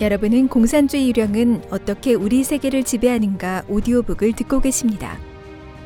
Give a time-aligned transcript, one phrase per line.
[0.00, 5.16] 여러분은 공산주의 유령은 어떻게 우리 세계를 지배하는가 오디오북을 듣고 계십니다.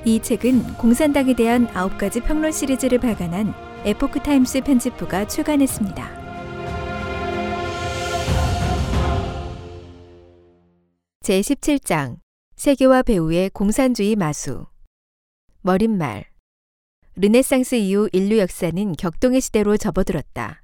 [0.07, 3.53] 이 책은 공산당에 대한 9가지 평론 시리즈를 발간한
[3.85, 6.19] 에포크 타임스 편집부가 출간했습니다.
[11.23, 12.17] 제17장
[12.57, 14.65] 세계화 배후의 공산주의 마수
[15.61, 16.25] 머릿말
[17.17, 20.63] 르네상스 이후 인류 역사는 격동의 시대로 접어들었다.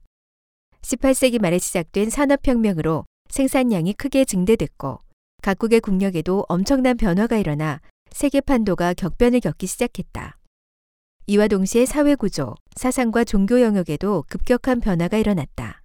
[0.80, 5.00] 18세기 말에 시작된 산업혁명으로 생산량이 크게 증대됐고
[5.42, 7.80] 각국의 국력에도 엄청난 변화가 일어나
[8.12, 10.38] 세계 판도가 격변을 겪기 시작했다.
[11.26, 15.82] 이와 동시에 사회 구조, 사상과 종교 영역에도 급격한 변화가 일어났다.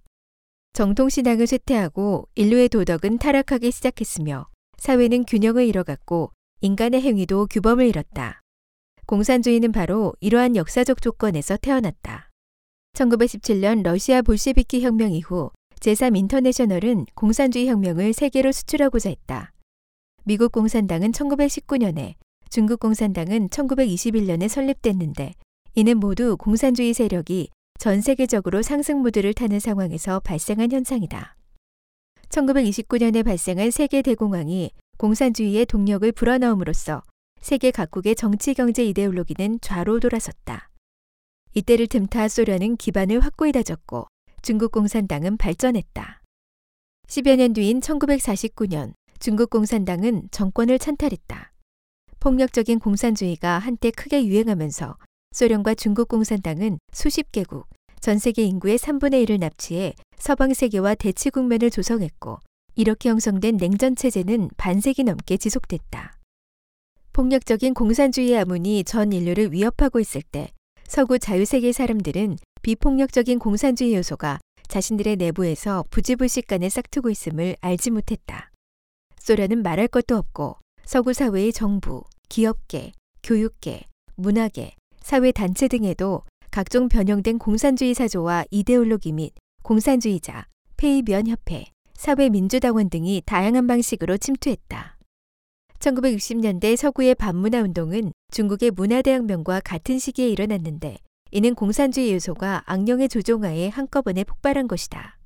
[0.74, 4.46] 정통 신앙을 쇠퇴하고 인류의 도덕은 타락하기 시작했으며
[4.78, 8.42] 사회는 균형을 잃어갔고 인간의 행위도 규범을 잃었다.
[9.06, 12.30] 공산주의는 바로 이러한 역사적 조건에서 태어났다.
[12.94, 19.52] 1917년 러시아 볼셰비키 혁명 이후 제3 인터내셔널은 공산주의 혁명을 세계로 수출하고자 했다.
[20.24, 22.16] 미국 공산당은 1919년에,
[22.50, 25.32] 중국 공산당은 1921년에 설립됐는데
[25.76, 31.34] 이는 모두 공산주의 세력이 전 세계적으로 상승 무드를 타는 상황에서 발생한 현상이다.
[32.28, 37.02] 1929년에 발생한 세계 대공황이 공산주의의 동력을 불어넣음으로써
[37.40, 40.68] 세계 각국의 정치 경제 이데올로기는 좌로 돌아섰다.
[41.54, 44.08] 이때를 틈타 소련은 기반을 확고히 다졌고
[44.42, 46.22] 중국 공산당은 발전했다.
[47.08, 51.52] 10여 년 뒤인 1949년 중국 공산당은 정권을 찬탈했다.
[52.20, 54.96] 폭력적인 공산주의가 한때 크게 유행하면서
[55.32, 57.68] 소련과 중국 공산당은 수십 개국,
[58.00, 62.38] 전 세계 인구의 3분의 1을 납치해 서방 세계와 대치 국면을 조성했고
[62.76, 66.18] 이렇게 형성된 냉전 체제는 반세기 넘게 지속됐다.
[67.12, 70.48] 폭력적인 공산주의 아문이 전 인류를 위협하고 있을 때
[70.86, 74.38] 서구 자유세계 사람들은 비폭력적인 공산주의 요소가
[74.68, 78.50] 자신들의 내부에서 부지불식 간에 싹트고 있음을 알지 못했다.
[79.18, 83.84] 소련은 말할 것도 없고 서구 사회의 정부, 기업계, 교육계,
[84.16, 89.32] 문화계, 사회 단체 등에도 각종 변형된 공산주의 사조와 이데올로기 및
[89.62, 94.96] 공산주의자, 폐위변협회, 사회민주당원 등이 다양한 방식으로 침투했다.
[95.78, 100.98] 1960년대 서구의 반문화 운동은 중국의 문화대혁명과 같은 시기에 일어났는데
[101.32, 105.16] 이는 공산주의 요소가 악령의 조종하에 한꺼번에 폭발한 것이다.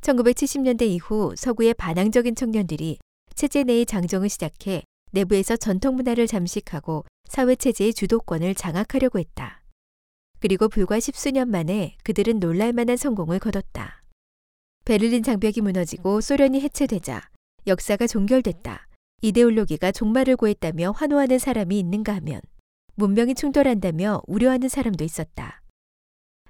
[0.00, 2.98] 1970년대 이후 서구의 반항적인 청년들이
[3.34, 4.82] 체제 내의 장정을 시작해
[5.12, 9.62] 내부에서 전통 문화를 잠식하고 사회 체제의 주도권을 장악하려고 했다.
[10.40, 14.02] 그리고 불과 십수년 만에 그들은 놀랄만한 성공을 거뒀다.
[14.86, 17.28] 베를린 장벽이 무너지고 소련이 해체되자
[17.66, 18.86] 역사가 종결됐다.
[19.20, 22.40] 이데올로기가 종말을 고했다며 환호하는 사람이 있는가 하면
[23.00, 25.62] 문명이 충돌한다며 우려하는 사람도 있었다.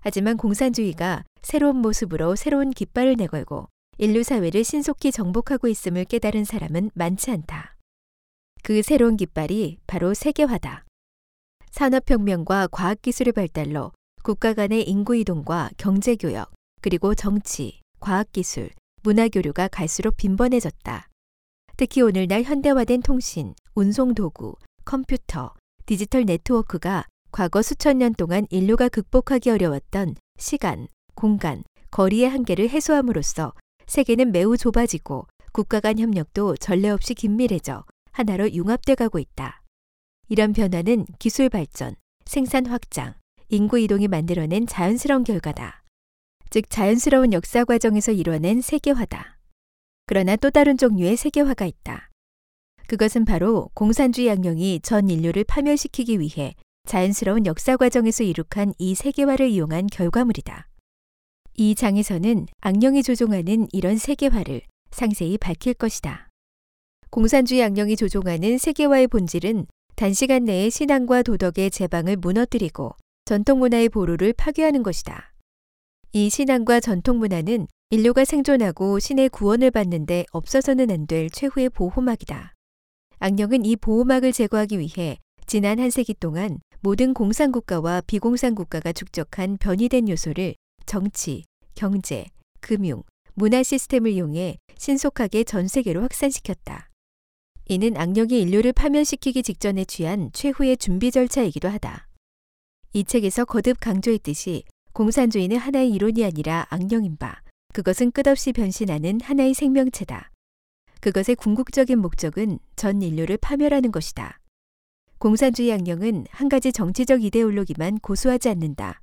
[0.01, 3.69] 하지만 공산주의가 새로운 모습으로 새로운 깃발을 내걸고
[3.99, 7.77] 인류 사회를 신속히 정복하고 있음을 깨달은 사람은 많지 않다.
[8.65, 10.87] 그 새로운 깃발이 바로 세계화다.
[11.71, 13.93] 산업혁명과 과학기술의 발달로
[14.25, 18.71] 국가 간의 인구이동과 경제교역, 그리고 정치, 과학기술,
[19.05, 21.09] 문화교류가 갈수록 빈번해졌다.
[21.77, 25.55] 특히 오늘날 현대화된 통신, 운송도구, 컴퓨터,
[25.91, 30.87] 디지털 네트워크가 과거 수천 년 동안 인류가 극복하기 어려웠던 시간,
[31.17, 33.55] 공간, 거리의 한계를 해소함으로써
[33.89, 39.63] 세계는 매우 좁아지고 국가 간 협력도 전례 없이 긴밀해져 하나로 융합돼 가고 있다.
[40.29, 43.15] 이런 변화는 기술 발전, 생산 확장,
[43.49, 45.83] 인구 이동이 만들어낸 자연스러운 결과다.
[46.51, 49.39] 즉 자연스러운 역사 과정에서 이뤄낸 세계화다.
[50.07, 52.10] 그러나 또 다른 종류의 세계화가 있다.
[52.91, 56.57] 그것은 바로 공산주의 양령이 전 인류를 파멸시키기 위해
[56.89, 60.67] 자연스러운 역사 과정에서 이룩한 이 세계화를 이용한 결과물이다.
[61.55, 66.31] 이 장에서는 악령이 조종하는 이런 세계화를 상세히 밝힐 것이다.
[67.11, 75.33] 공산주의 악령이 조종하는 세계화의 본질은 단시간 내에 신앙과 도덕의 제방을 무너뜨리고 전통문화의 보루를 파괴하는 것이다.
[76.13, 82.55] 이 신앙과 전통문화는 인류가 생존하고 신의 구원을 받는데 없어서는 안 될 최후의 보호막이다.
[83.23, 90.55] 악령은 이 보호막을 제거하기 위해 지난 한 세기 동안 모든 공산국가와 비공산국가가 축적한 변이된 요소를
[90.87, 91.45] 정치,
[91.75, 92.29] 경제,
[92.61, 93.03] 금융,
[93.35, 96.89] 문화 시스템을 이용해 신속하게 전 세계로 확산시켰다.
[97.67, 102.09] 이는 악령이 인류를 파멸시키기 직전에 취한 최후의 준비 절차이기도 하다.
[102.95, 104.65] 이 책에서 거듭 강조했듯이
[104.95, 107.43] 공산주의는 하나의 이론이 아니라 악령인 바,
[107.75, 110.30] 그것은 끝없이 변신하는 하나의 생명체다.
[111.01, 114.39] 그것의 궁극적인 목적은 전 인류를 파멸하는 것이다.
[115.19, 119.01] 공산주의 악령은 한 가지 정치적 이데올로기만 고수하지 않는다.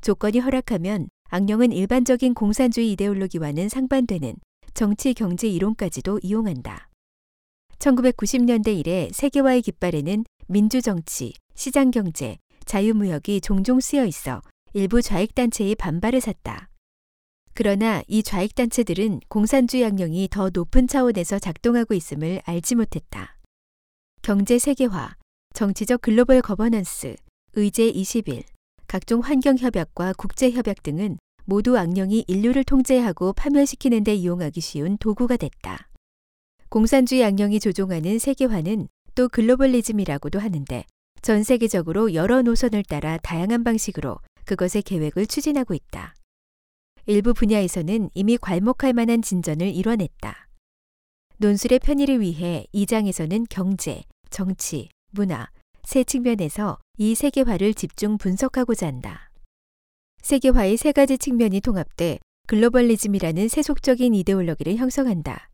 [0.00, 4.36] 조건이 허락하면 악령은 일반적인 공산주의 이데올로기와는 상반되는
[4.74, 6.90] 정치 경제 이론까지도 이용한다.
[7.78, 14.42] 1990년대 이래 세계화의 깃발에는 민주정치, 시장경제, 자유무역이 종종 쓰여 있어
[14.72, 16.68] 일부 좌익단체의 반발을 샀다.
[17.54, 23.38] 그러나 이 좌익단체들은 공산주의 양령이 더 높은 차원에서 작동하고 있음을 알지 못했다.
[24.22, 25.14] 경제 세계화,
[25.54, 27.14] 정치적 global governance,
[27.52, 28.42] 의제 21,
[28.88, 35.88] 각종 환경협약과 국제협약 등은 모두 악령이 인류를 통제하고 파멸시키는 데 이용하기 쉬운 도구가 됐다.
[36.70, 40.84] 공산주의 악령이 조종하는 세계화는 또 글로벌리즘이라고도 하는데
[41.22, 46.14] 전 세계적으로 여러 노선을 따라 다양한 방식으로 그것의 계획을 추진하고 있다.
[47.06, 50.48] 일부 분야에서는 이미 괄목할 만한 진전을 이뤄냈다.
[51.36, 55.48] 논술의 편의를 위해 이 장에서는 경제, 정치, 문화,
[55.82, 59.30] 세 측면에서 이 세계화를 집중 분석하고자 한다.
[60.22, 65.50] 세계화의 세 가지 측면이 통합돼 글로벌리즘이라는 세속적인 이데올로기를 형성한다.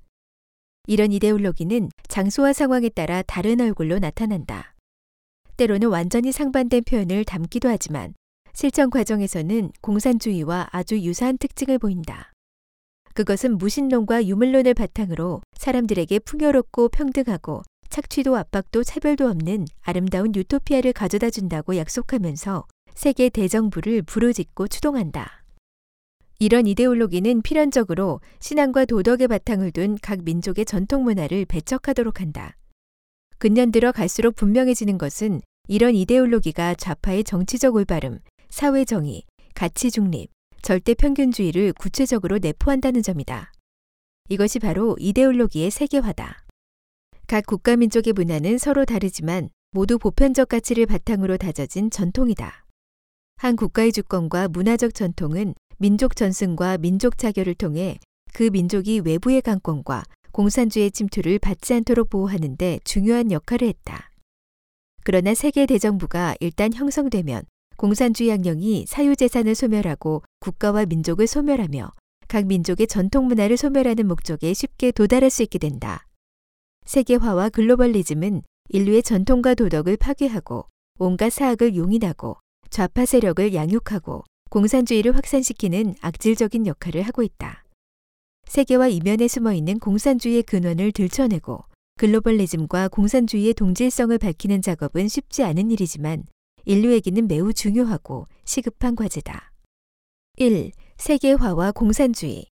[0.86, 4.76] 이런 이데올로기는 장소와 상황에 따라 다른 얼굴로 나타난다.
[5.56, 8.14] 때로는 완전히 상반된 표현을 담기도 하지만
[8.52, 12.32] 실천 과정에서는 공산주의와 아주 유사한 특징을 보인다.
[13.14, 21.76] 그것은 무신론과 유물론을 바탕으로 사람들에게 풍요롭고 평등하고 착취도 압박도 차별도 없는 아름다운 유토피아를 가져다 준다고
[21.76, 25.44] 약속하면서 세계 대정부를 부르짖고 추동한다.
[26.38, 32.56] 이런 이데올로기는 필연적으로 신앙과 도덕의 바탕을 둔 각 민족의 전통 문화를 배척하도록 한다.
[33.38, 38.20] 근년 들어 갈수록 분명해지는 것은 이런 이데올로기가 좌파의 정치적 올바름,
[38.50, 39.22] 사회 정의,
[39.54, 40.28] 가치 중립,
[40.60, 43.52] 절대 평균주의를 구체적으로 내포한다는 점이다.
[44.28, 46.44] 이것이 바로 이데올로기의 세계화다.
[47.26, 52.66] 각 국가 민족의 문화는 서로 다르지만 모두 보편적 가치를 바탕으로 다져진 전통이다.
[53.36, 57.98] 한 국가의 주권과 문화적 전통은 민족 전승과 민족 자결을 통해
[58.34, 60.02] 그 민족이 외부의 강권과
[60.32, 64.10] 공산주의 침투를 받지 않도록 보호하는 데 중요한 역할을 했다.
[65.04, 67.44] 그러나 세계 대정부가 일단 형성되면
[67.80, 71.90] 공산주의 양령이 사유재산을 소멸하고 국가와 민족을 소멸하며
[72.28, 76.06] 각 민족의 전통 문화를 소멸하는 목적에 쉽게 도달할 수 있게 된다.
[76.84, 80.66] 세계화와 글로벌리즘은 인류의 전통과 도덕을 파괴하고
[80.98, 82.36] 온갖 사학을 용인하고
[82.68, 87.64] 좌파 세력을 양육하고 공산주의를 확산시키는 악질적인 역할을 하고 있다.
[88.44, 91.64] 세계화 이면에 숨어 있는 공산주의의 근원을 들춰내고
[91.96, 96.24] 글로벌리즘과 공산주의의 동질성을 밝히는 작업은 쉽지 않은 일이지만
[96.64, 99.52] 인류에게는 매우 중요하고 시급한 과제다.
[100.36, 100.72] 1.
[100.96, 102.46] 세계화와 공산주의.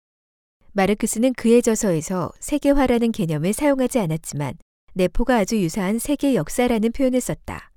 [0.73, 4.55] 마르크스는 그의 저서에서 세계화라는 개념을 사용하지 않았지만
[4.95, 7.73] 내포가 아주 유사한 세계 역사라는 표현을 썼다.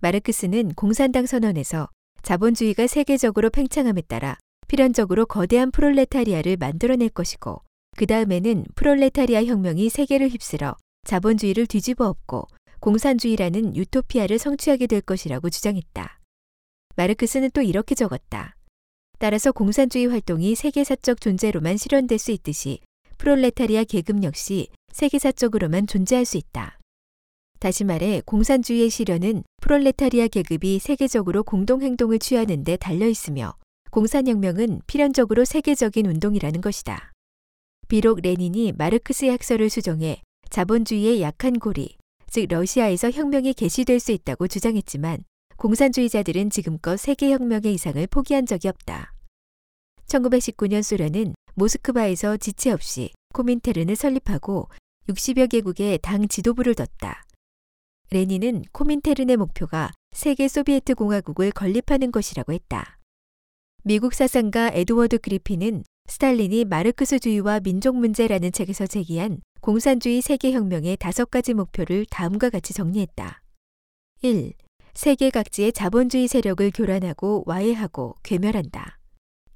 [0.00, 1.88] 마르크스는 공산당 선언에서
[2.22, 4.36] 자본주의가 세계적으로 팽창함에 따라
[4.68, 7.62] 필연적으로 거대한 프롤레타리아를 만들어낼 것이고
[7.96, 12.46] 그 다음에는 프롤레타리아 혁명이 세계를 휩쓸어 자본주의를 뒤집어 엎고
[12.80, 16.18] 공산주의라는 유토피아를 성취하게 될 것이라고 주장했다.
[16.96, 18.56] 마르크스는 또 이렇게 적었다.
[19.18, 22.80] 따라서 공산주의 활동이 세계사적 존재로만 실현될 수 있듯이
[23.18, 26.78] 프롤레타리아 계급 역시 세계사적으로만 존재할 수 있다.
[27.58, 33.54] 다시 말해 공산주의의 실현은 프롤레타리아 계급이 세계적으로 공동행동을 취하는 데 달려 있으며
[33.90, 37.12] 공산혁명은 필연적으로 세계적인 운동이라는 것이다.
[37.88, 41.99] 비록 레닌이 마르크스의 학설을 수정해 자본주의의 약한 고리,
[42.30, 45.24] 즉 러시아에서 혁명이 개시될 수 있다고 주장했지만
[45.56, 49.12] 공산주의자들은 지금껏 세계혁명의 이상을 포기한 적이 없다.
[50.06, 54.68] 1919년 소련은 모스크바에서 지체 없이 코민테른을 설립하고
[55.08, 57.24] 60여 개국의 당 지도부를 뒀다.
[58.10, 62.98] 레닌은 코민테른의 목표가 세계 소비에트 공화국을 건립하는 것이라고 했다.
[63.82, 72.06] 미국 사상가 에드워드 그리핀은 스탈린이 마르크스주의와 민족 문제라는 책에서 제기한 공산주의 세계혁명의 다섯 가지 목표를
[72.06, 73.42] 다음과 같이 정리했다.
[74.22, 74.52] 1.
[74.94, 78.98] 세계 각지의 자본주의 세력을 교란하고 와해하고 괴멸한다.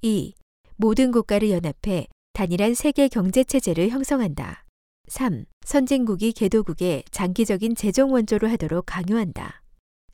[0.02, 0.34] 2.
[0.76, 4.64] 모든 국가를 연합해 단일한 세계 경제 체제를 형성한다.
[5.08, 5.44] 3.
[5.64, 9.62] 선진국이 개도국의 장기적인 재정 원조로 하도록 강요한다.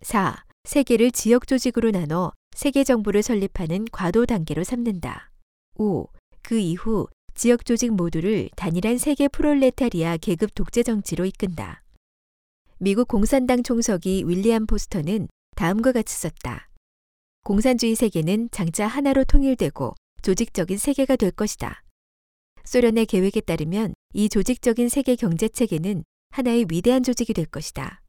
[0.02, 0.44] 4.
[0.64, 5.30] 세계를 지역 조직으로 나눠 세계 정부를 설립하는 과도 단계로 삼는다.
[5.76, 6.06] 5.
[6.42, 7.08] 그 이후
[7.42, 11.82] 지역 조직 모두를 단일한 세계 프롤레타리아 계급 독재 정치로 이끈다.
[12.76, 16.68] 미국 공산당 총석이 윌리엄 포스터는 다음과 같이 썼다.
[17.42, 21.82] 공산주의 세계는 장차 하나로 통일되고 조직적인 세계가 될 것이다.
[22.64, 28.02] 소련의 계획에 따르면 이 조직적인 세계 경제 체계는 하나의 위대한 조직이 될 것이다.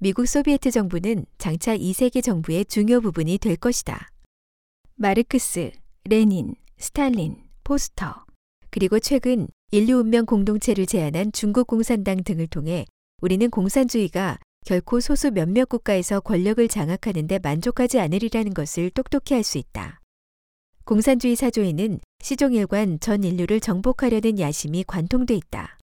[0.00, 4.10] 미국 소비에트 정부는 장차 이 세계 정부의 중요 부분이 될 것이다.
[4.96, 5.70] 마르크스,
[6.04, 8.26] 레닌, 스탈린, 포스터,
[8.70, 12.86] 그리고 최근 인류 운명 공동체를 제안한 중국 공산당 등을 통해
[13.20, 19.58] 우리는 공산주의가 결코 소수 몇몇 국가에서 권력을 장악하는 데 만족하지 않으리라는 것을 똑똑히 알 수
[19.58, 20.00] 있다.
[20.84, 25.78] 공산주의 사조에는 시종일관 전 인류를 정복하려는 야심이 관통돼 있다.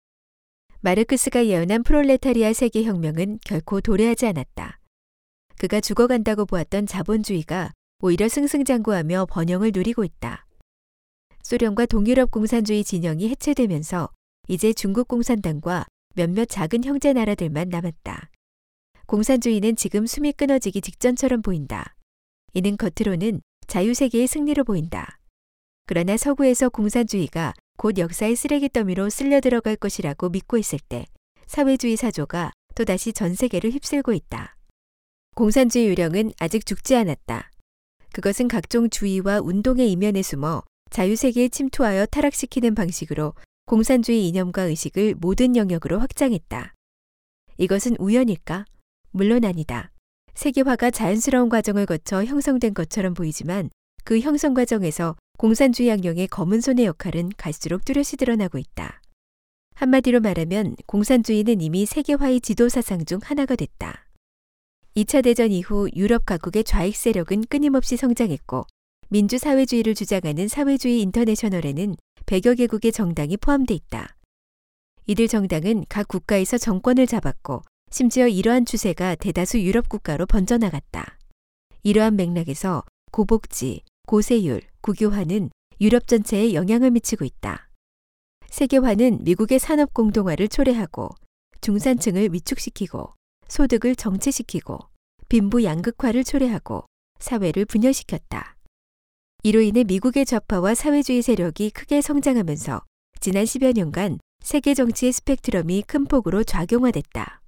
[0.81, 4.79] 마르크스가 예언한 프롤레타리아 세계 혁명은 결코 도래하지 않았다.
[5.59, 10.46] 그가 죽어간다고 보았던 자본주의가 오히려 승승장구하며 번영을 누리고 있다.
[11.47, 14.11] 소련과 동유럽 공산주의 진영이 해체되면서
[14.49, 15.87] 이제 중국 공산당과
[16.17, 18.31] 몇몇 작은 형제 나라들만 남았다.
[19.07, 21.95] 공산주의는 지금 숨이 끊어지기 직전처럼 보인다.
[22.53, 25.21] 이는 겉으로는 자유세계의 승리로 보인다.
[25.87, 31.07] 그러나 서구에서 공산주의가 곧 역사의 쓰레기 더미로 쓸려 들어갈 것이라고 믿고 있을 때
[31.47, 34.57] 사회주의 사조가 또다시 전 세계를 휩쓸고 있다.
[35.37, 37.53] 공산주의 유령은 아직 죽지 않았다.
[38.13, 43.35] 그것은 각종 주의와 운동의 이면에 숨어 자유세계에 침투하여 타락시키는 방식으로
[43.67, 46.75] 공산주의 이념과 의식을 모든 영역으로 확장했다.
[47.59, 48.65] 이것은 우연일까?
[49.11, 49.91] 물론 아니다.
[50.35, 53.71] 세계화가 자연스러운 과정을 거쳐 형성된 것처럼 보이지만
[54.05, 59.01] 그 형성 과정에서 공산주의 양령의 검은 손의 역할은 갈수록 뚜렷이 드러나고 있다.
[59.75, 64.07] 한마디로 말하면 공산주의는 이미 세계화의 지도 사상 중 하나가 됐다.
[64.95, 68.67] 2차 대전 이후 유럽 각국의 좌익 세력은 끊임없이 성장했고
[69.09, 71.97] 민주사회주의를 주장하는 사회주의 인터내셔널에는
[72.27, 74.17] 100여 개국의 정당이 포함돼 있다.
[75.07, 81.19] 이들 정당은 각 국가에서 정권을 잡았고 심지어 이러한 추세가 대다수 유럽 국가로 번져나갔다.
[81.85, 82.83] 이러한 맥락에서
[83.13, 87.69] 고복지, 고세율, 국유화는 유럽 전체에 영향을 미치고 있다.
[88.51, 91.11] 세계화는 미국의 산업 공동화를 초래하고
[91.61, 93.15] 중산층을 위축시키고
[93.47, 94.79] 소득을 정체시키고
[95.29, 96.87] 빈부 양극화를 초래하고
[97.21, 98.56] 사회를 분열시켰다.
[99.43, 102.83] 이로 인해 미국의 좌파와 사회주의 세력이 크게 성장하면서
[103.21, 107.41] 지난 10여 년간 세계 정치의 스펙트럼이 큰 폭으로 좌경화됐다.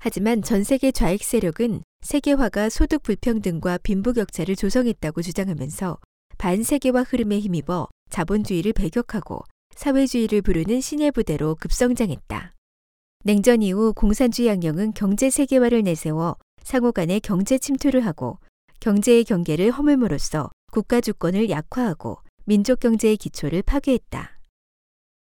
[0.00, 5.98] 하지만 전 세계 좌익 세력은 세계화가 소득 불평등과 빈부격차를 조성했다고 주장하면서
[6.38, 9.44] 반세계화 흐름에 힘입어 자본주의를 배격하고
[9.76, 12.52] 사회주의를 부르는 신의 부대로 급성장했다.
[13.24, 18.38] 냉전 이후 공산주의 양령은 경제 세계화를 내세워 상호 간의 경제 침투를 하고
[18.80, 24.38] 경제의 경계를 허물므로써 국가 주권을 약화하고 민족 경제의 기초를 파괴했다.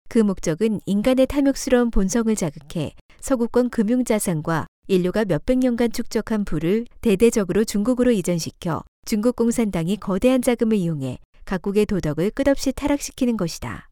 [0.08, 7.64] 그 목적은 인간의 탐욕스러운 본성을 자극해 서구권 금융 자산과 인류가 몇백 년간 축적한 부를 대대적으로
[7.64, 13.90] 중국으로 이전시켜 중국 공산당이 거대한 자금을 이용해 각국의 도덕을 끝없이 타락시키는 것이다.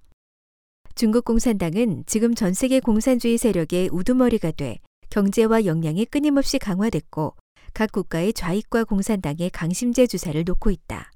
[0.94, 4.78] 중국 공산당은 지금 전 세계 공산주의 세력의 우두머리가 돼
[5.10, 7.34] 경제와 역량이 끊임없이 강화됐고
[7.74, 11.10] 각 국가의 좌익과 공산당의 강심제 주사를 놓고 있다.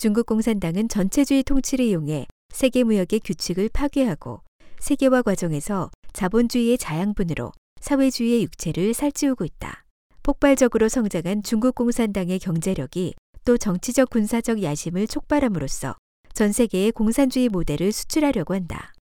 [0.00, 4.40] 중국 공산당은 전체주의 통치를 이용해 세계 무역의 규칙을 파괴하고
[4.78, 7.52] 세계화 과정에서 자본주의의 자양분으로
[7.82, 9.84] 사회주의의 육체를 살찌우고 있다.
[10.22, 13.12] 폭발적으로 성장한 중국 공산당의 경제력이
[13.44, 15.96] 또 정치적 군사적 야심을 촉발함으로써
[16.32, 18.94] 전 세계의 공산주의 모델을 수출하려고 한다.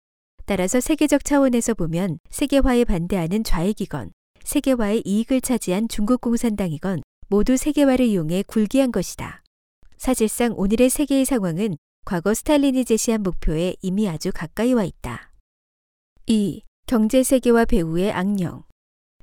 [0.48, 4.14] 따라서 세계적 차원에서 보면 세계화에 반대하는 좌익이건
[4.44, 9.44] 세계화의 이익을 차지한 중국 공산당이건 모두 세계화를 이용해 굴기한 것이다.
[9.98, 15.32] 사실상 오늘의 세계의 상황은 과거 스탈린이 제시한 목표에 이미 아주 가까이 와 있다.
[16.28, 16.62] 2.
[16.86, 18.64] 경제 세계화 배후의 악령.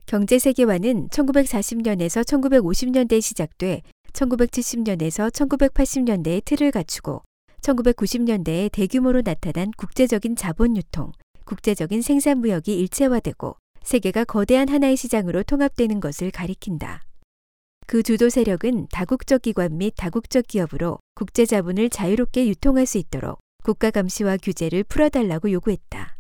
[0.07, 7.23] 경제 세계화는 1940년에서 1950년대에 시작돼 1970년에서 1980년대에 틀을 갖추고
[7.63, 11.13] 1990년대에 대규모로 나타난 국제적인 자본 유통,
[11.47, 17.01] 국제적인 생산 무역이 일체화되고 세계가 거대한 하나의 시장으로 통합되는 것을 가리킨다.
[17.87, 23.91] 그 주도 세력은 다국적 기관 및 다국적 기업으로 국제 자본을 자유롭게 유통할 수 있도록 국가
[23.91, 26.17] 감시와 규제를 풀어달라고 요구했다.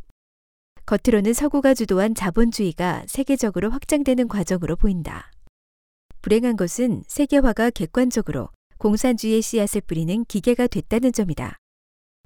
[0.86, 5.30] 겉으로는 서구가 주도한 자본주의가 세계적으로 확장되는 과정으로 보인다.
[6.20, 11.56] 불행한 것은 세계화가 객관적으로 공산주의의 씨앗을 뿌리는 기계가 됐다는 점이다.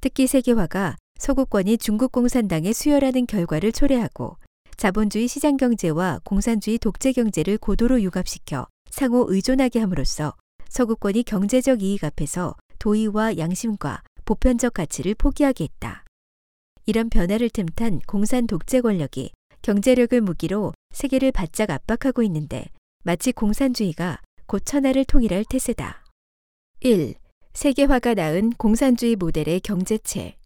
[0.01, 4.37] 특히 세계화가 서구권이 중국 공산당에 수혈하는 결과를 초래하고
[4.77, 10.35] 자본주의 시장 경제와 공산주의 독재 경제를 고도로 융합시켜 상호 의존하게 함으로써
[10.69, 16.05] 서구권이 경제적 이익 앞에서 도의와 양심과 보편적 가치를 포기하게 했다.
[16.87, 19.31] 이런 변화를 틈탄 공산 독재 권력이
[19.63, 22.67] 경제력을 무기로 세계를 바짝 압박하고 있는데
[23.03, 26.05] 마치 공산주의가 곧 천하를 통일할 태세다.
[26.81, 27.15] 1.
[27.53, 30.37] 세계화가 낳은 공산주의 모델의 경제체.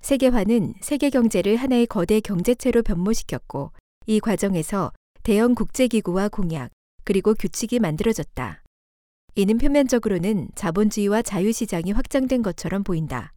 [0.00, 3.72] 세계화는 세계 경제를 하나의 거대 경제체로 변모시켰고
[4.06, 4.92] 이 과정에서
[5.22, 6.70] 대형 국제기구와 공약,
[7.08, 8.62] 그리고 규칙이 만들어졌다.
[9.34, 13.32] 이는 표면적으로는 자본주의와 자유시장이 확장된 것처럼 보인다.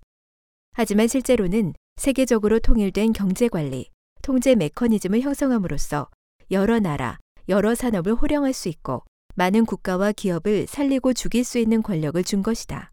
[0.73, 3.87] 하지만 실제로는 세계적으로 통일된 경제 관리,
[4.23, 6.09] 통제 메커니즘을 형성함으로써
[6.51, 9.03] 여러 나라, 여러 산업을 호령할 수 있고
[9.35, 12.91] 많은 국가와 기업을 살리고 죽일 수 있는 권력을 준 것이다.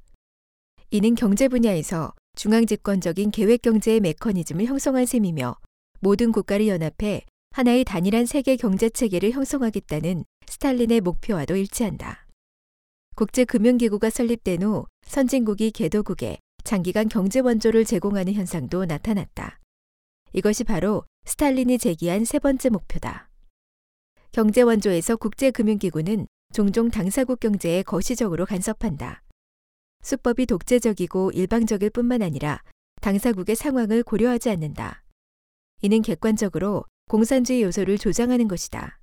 [0.93, 5.57] 이는 경제 분야에서 중앙집권적인 계획경제의 메커니즘을 형성한 셈이며
[5.99, 12.27] 모든 국가를 연합해 하나의 단일한 세계 경제 체계를 형성하겠다는 스탈린의 목표와도 일치한다.
[13.17, 19.59] 국제금융기구가 설립된 후 선진국이 개도국에 장기간 경제 원조를 제공하는 현상도 나타났다.
[20.33, 23.29] 이것이 바로 스탈린이 제기한 세 번째 목표다.
[24.31, 29.23] 경제 원조에서 국제금융기구는 종종 당사국 경제에 거시적으로 간섭한다.
[30.03, 32.63] 수법이 독재적이고 일방적일 뿐만 아니라
[33.01, 35.03] 당사국의 상황을 고려하지 않는다.
[35.83, 39.01] 이는 객관적으로 공산주의 요소를 조장하는 것이다.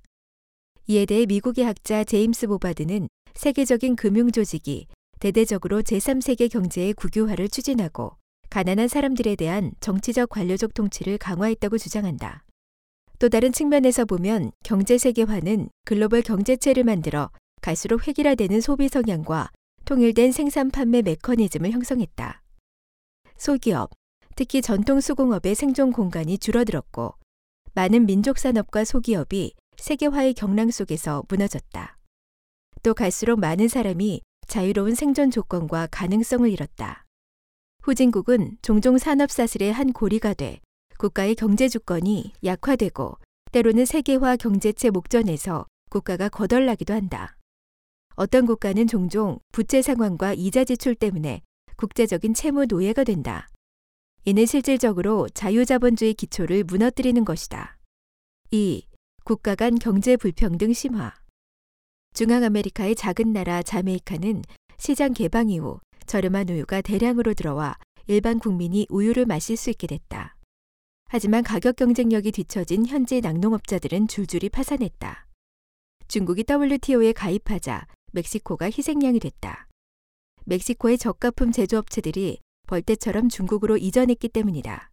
[0.86, 4.86] 이에 대해 미국의 학자 제임스 보바드는 세계적인 금융조직이
[5.18, 8.16] 대대적으로 제3세계 경제의 국유화를 추진하고
[8.48, 12.44] 가난한 사람들에 대한 정치적 관료적 통치를 강화했다고 주장한다.
[13.18, 19.50] 또 다른 측면에서 보면 경제 세계화는 글로벌 경제체를 만들어 갈수록 획일화되는 소비 성향과
[19.84, 22.42] 통일된 생산 판매 메커니즘을 형성했다.
[23.36, 23.90] 소기업,
[24.36, 27.14] 특히 전통 수공업의 생존 공간이 줄어들었고
[27.76, 31.98] 많은 민족 산업과 소기업이 세계화의 경랑 속에서 무너졌다.
[32.82, 37.04] 또 갈수록 많은 사람이 자유로운 생존 조건과 가능성을 잃었다.
[37.82, 40.60] 후진국은 종종 산업 사슬의 한 고리가 돼
[40.96, 43.18] 국가의 경제 주권이 약화되고
[43.52, 47.36] 때로는 세계화 경제체 목전에서 국가가 거덜나기도 한다.
[48.14, 51.42] 어떤 국가는 종종 부채 상황과 이자 지출 때문에
[51.76, 53.48] 국제적인 채무 노예가 된다.
[54.28, 57.78] 이는 실질적으로 자유자본주의 기초를 무너뜨리는 것이다.
[58.50, 58.84] 2.
[59.22, 61.14] 국가 간 경제 불평등 심화.
[62.14, 64.42] 중앙아메리카의 작은 나라 자메이카는
[64.78, 67.76] 시장 개방 이후 저렴한 우유가 대량으로 들어와
[68.08, 70.36] 일반 국민이 우유를 마실 수 있게 됐다.
[71.04, 75.28] 하지만 가격 경쟁력이 뒤처진 현지 낙농업자들은 줄줄이 파산했다.
[76.08, 79.68] 중국이 WTO에 가입하자 멕시코가 희생양이 됐다.
[80.46, 84.90] 멕시코의 저가품 제조업체들이 벌떼처럼 중국으로 이전했기 때문이다.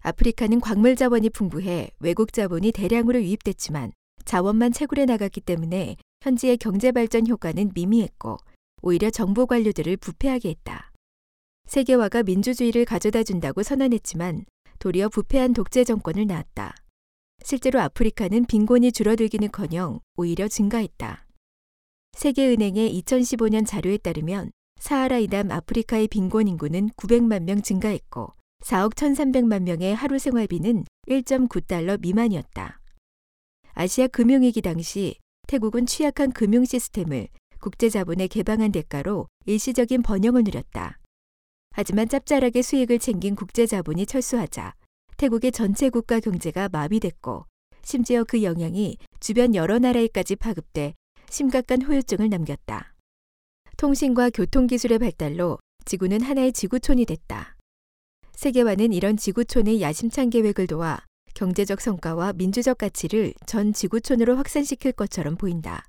[0.00, 3.92] 아프리카는 광물 자원이 풍부해 외국 자본이 대량으로 유입됐지만
[4.24, 8.38] 자원만 채굴해 나갔기 때문에 현지의 경제 발전 효과는 미미했고
[8.82, 10.90] 오히려 정보 관료들을 부패하게 했다.
[11.66, 14.44] 세계화가 민주주의를 가져다 준다고 선언했지만
[14.80, 16.74] 도리어 부패한 독재 정권을 낳았다.
[17.44, 21.26] 실제로 아프리카는 빈곤이 줄어들기는커녕 오히려 증가했다.
[22.12, 24.50] 세계은행의 2015년 자료에 따르면
[24.82, 28.32] 사하라 이남 아프리카의 빈곤 인구는 900만 명 증가했고
[28.64, 32.80] 4억 1,300만 명의 하루 생활비는 1.9달러 미만이었다.
[33.74, 37.28] 아시아 금융위기 당시 태국은 취약한 금융 시스템을
[37.60, 40.98] 국제 자본에 개방한 대가로 일시적인 번영을 누렸다.
[41.70, 44.74] 하지만 짭짤하게 수익을 챙긴 국제 자본이 철수하자
[45.16, 47.46] 태국의 전체 국가 경제가 마비됐고
[47.84, 50.94] 심지어 그 영향이 주변 여러 나라에까지 파급돼
[51.30, 52.91] 심각한 후유증을 남겼다.
[53.82, 57.56] 통신과 교통기술의 발달로 지구는 하나의 지구촌이 됐다.
[58.36, 61.00] 세계화는 이런 지구촌의 야심찬 계획을 도와
[61.34, 65.82] 경제적 성과와 민주적 가치를 전 지구촌으로 확산시킬 것처럼 보인다.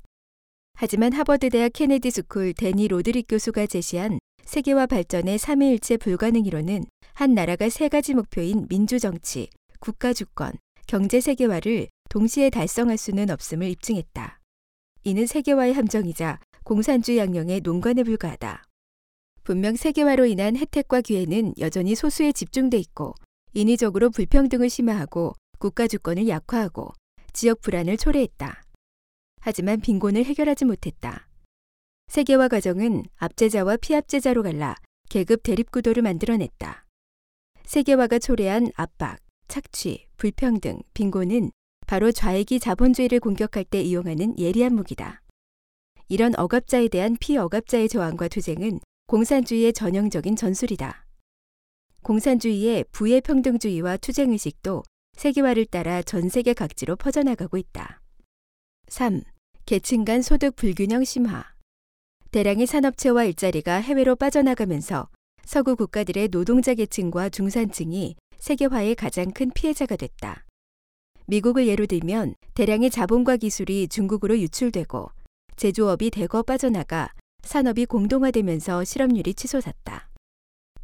[0.73, 7.89] 하지만 하버드대학 케네디 스쿨 데니 로드릭 교수가 제시한 세계화 발전의 삼위일체 불가능이론은 한 나라가 세
[7.89, 9.49] 가지 목표인 민주정치,
[9.81, 10.53] 국가주권,
[10.87, 14.39] 경제 세계화를 동시에 달성할 수는 없음을 입증했다.
[15.05, 18.63] 이는 세계화의 함정이자 공산주의 악령의 농간에 불과하다.
[19.43, 23.13] 분명 세계화로 인한 혜택과 기회는 여전히 소수에 집중돼 있고
[23.53, 26.93] 인위적으로 불평등을 심화하고 국가 주권을 약화하고
[27.33, 28.63] 지역 불안을 초래했다.
[29.41, 31.27] 하지만 빈곤을 해결하지 못했다.
[32.07, 34.75] 세계화 과정은 압제자와 피압제자로 갈라
[35.09, 36.85] 계급 대립 구도를 만들어냈다.
[37.65, 41.51] 세계화가 초래한 압박, 착취, 불평등, 빈곤은
[41.85, 45.21] 바로 좌익이 자본주의를 공격할 때 이용하는 예리한 무기다.
[46.07, 51.05] 이런 억압자에 대한 피억압자의 저항과 투쟁은 공산주의의 전형적인 전술이다.
[52.03, 54.83] 공산주의의 부의 평등주의와 투쟁의식도
[55.15, 58.01] 세계화를 따라 전 세계 각지로 퍼져나가고 있다.
[58.87, 59.21] 3.
[59.65, 61.45] 계층 간 소득 불균형 심화.
[62.31, 65.07] 대량의 산업체와 일자리가 해외로 빠져나가면서
[65.45, 70.45] 서구 국가들의 노동자 계층과 중산층이 세계화의 가장 큰 피해자가 됐다.
[71.25, 75.09] 미국을 예로 들면 대량의 자본과 기술이 중국으로 유출되고
[75.55, 77.09] 제조업이 대거 빠져나가
[77.43, 80.09] 산업이 공동화되면서 실업률이 치솟았다.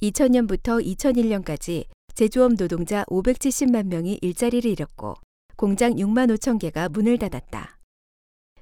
[0.02, 5.15] 2000년부터 2001년까지 제조업 노동자 570만 명이 일자리를 잃었고
[5.56, 7.78] 공장 6만 5천 개가 문을 닫았다.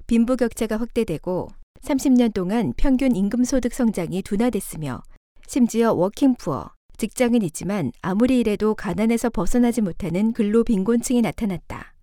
[0.06, 1.48] 빈부격차가 확대되고
[1.82, 5.02] 30년 동안 평균 임금 소득 성장이 둔화됐으며
[5.46, 11.94] 심지어 워킹푸어, 직장은 있지만 아무리 일해도 가난에서 벗어나지 못하는 근로 빈곤층이 나타났다.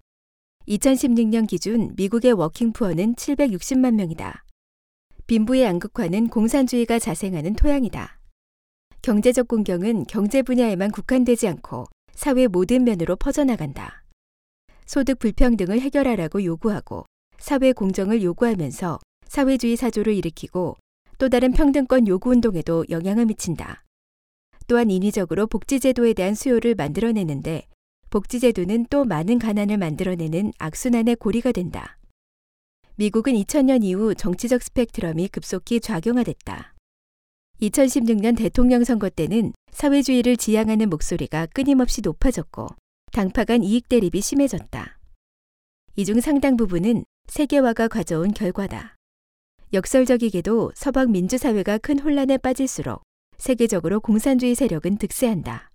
[0.69, 4.45] 2016년 기준 미국의 워킹푸어는 760만 명이다.
[5.27, 8.19] 빈부의 양극화는 공산주의가 자생하는 토양이다.
[9.01, 14.05] 경제적 공경은 경제 분야에만 국한되지 않고 사회 모든 면으로 퍼져나간다.
[14.85, 17.05] 소득 불평등을 해결하라고 요구하고
[17.37, 20.77] 사회 공정을 요구하면서 사회주의 사조를 일으키고
[21.17, 23.84] 또 다른 평등권 요구 운동에도 영향을 미친다.
[24.67, 27.67] 또한 인위적으로 복지제도에 대한 수요를 만들어내는데
[28.09, 31.97] 복지제도는 또 많은 가난을 만들어내는 악순환의 고리가 된다.
[32.95, 36.73] 미국은 2000년 이후 정치적 스펙트럼이 급속히 좌경화됐다.
[37.61, 42.67] 2016년 대통령 선거 때는 사회주의를 지향하는 목소리가 끊임없이 높아졌고
[43.11, 44.97] 당파 간 이익 대립이 심해졌다.
[45.97, 48.95] 이 중 상당 부분은 세계화가 가져온 결과다.
[49.73, 53.01] 역설적이게도 서방 민주사회가 큰 혼란에 빠질수록
[53.37, 55.71] 세계적으로 공산주의 세력은 득세한다.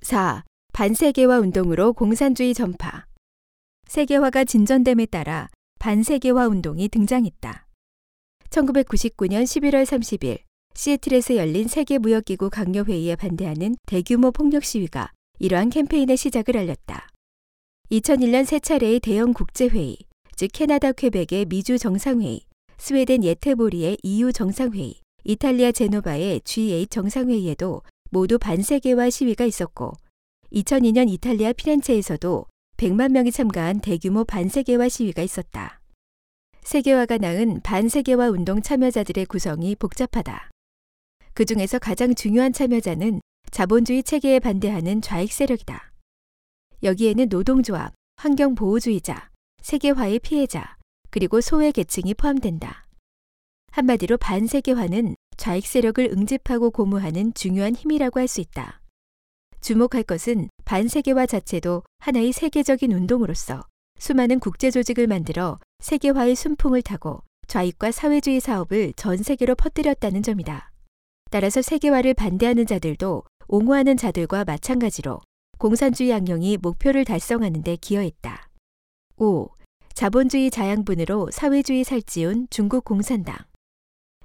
[0.00, 0.44] 4.
[0.72, 3.06] 반세계화 운동으로 공산주의 전파.
[3.86, 7.66] 세계화가 진전됨에 따라 반세계화 운동이 등장했다.
[8.50, 10.40] 1999년 11월 30일
[10.74, 17.08] 시애틀에서 열린 세계무역기구 강요회의에 반대하는 대규모 폭력 시위가 이러한 캠페인의 시작을 알렸다.
[17.90, 19.98] 2001년 세 차례의 대형 국제회의,
[20.34, 22.40] 즉 캐나다 퀘벡의 미주 정상회의,
[22.78, 29.92] 스웨덴 예테보리의 EU 정상회의, 이탈리아 제노바의 G8 정상회의에도 모두 반세계화 시위가 있었고
[30.52, 35.80] 2002년 이탈리아 피렌체에서도 100만 명이 참가한 대규모 반세계화 시위가 있었다.
[36.62, 40.50] 세계화가 낳은 반세계화 운동 참여자들의 구성이 복잡하다.
[41.34, 45.92] 그 중에서 가장 중요한 참여자는 자본주의 체계에 반대하는 좌익 세력이다.
[46.82, 49.30] 여기에는 노동조합, 환경보호주의자,
[49.62, 50.76] 세계화의 피해자,
[51.10, 52.81] 그리고 소외 계층이 포함된다.
[53.72, 58.82] 한마디로 반세계화는 좌익 세력을 응집하고 고무하는 중요한 힘이라고 할 수 있다.
[59.62, 63.62] 주목할 것은 반세계화 자체도 하나의 세계적인 운동으로서
[63.98, 70.70] 수많은 국제 조직을 만들어 세계화의 순풍을 타고 좌익과 사회주의 사업을 전 세계로 퍼뜨렸다는 점이다.
[71.30, 75.20] 따라서 세계화를 반대하는 자들도 옹호하는 자들과 마찬가지로
[75.58, 78.50] 공산주의 양령이 목표를 달성하는 데 기여했다.
[79.16, 79.48] 5.
[79.94, 83.36] 자본주의 자양분으로 사회주의 살찌운 중국 공산당.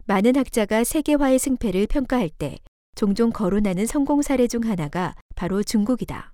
[0.09, 2.59] 많은 학자가 세계화의 승패를 평가할 때
[2.95, 6.33] 종종 거론하는 성공 사례 중 하나가 바로 중국이다.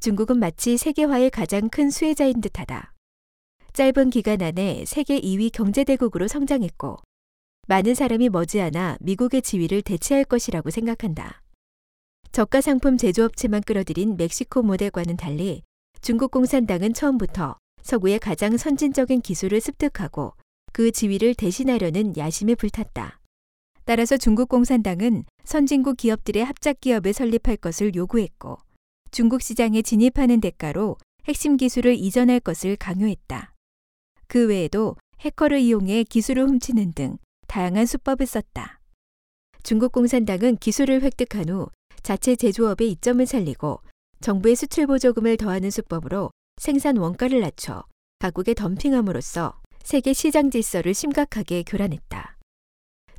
[0.00, 2.94] 중국은 마치 세계화의 가장 큰 수혜자인 듯하다.
[3.74, 6.96] 짧은 기간 안에 세계 2위 경제대국으로 성장했고
[7.68, 11.42] 많은 사람이 머지않아 미국의 지위를 대체할 것이라고 생각한다.
[12.32, 15.62] 저가 상품 제조업체만 끌어들인 멕시코 모델과는 달리
[16.00, 20.32] 중국 공산당은 처음부터 서구의 가장 선진적인 기술을 습득하고
[20.76, 23.18] 그 지위를 대신하려는 야심에 불탔다.
[23.86, 28.58] 따라서 중국 공산당은 선진국 기업들의 합작 기업을 설립할 것을 요구했고
[29.10, 33.54] 중국 시장에 진입하는 대가로 핵심 기술을 이전할 것을 강요했다.
[34.26, 38.80] 그 외에도 해커를 이용해 기술을 훔치는 등 다양한 수법을 썼다.
[39.62, 41.70] 중국 공산당은 기술을 획득한 후
[42.02, 43.80] 자체 제조업의 이점을 살리고
[44.20, 47.82] 정부의 수출 보조금을 더하는 수법으로 생산 원가를 낮춰
[48.18, 52.36] 각국에 덤핑함으로써 세계 시장 질서를 심각하게 교란했다.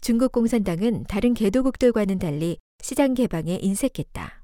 [0.02, 4.44] 중국 공산당은 다른 개도국들과는 달리 시장 개방에 인색했다.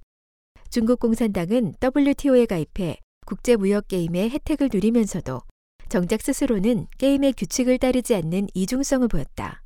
[0.69, 5.41] 중국 공산당은 WTO에 가입해 국제 무역 게임의 혜택을 누리면서도
[5.89, 9.61] 정작 스스로는 게임의 규칙을 따르지 않는 이중성을 보였다.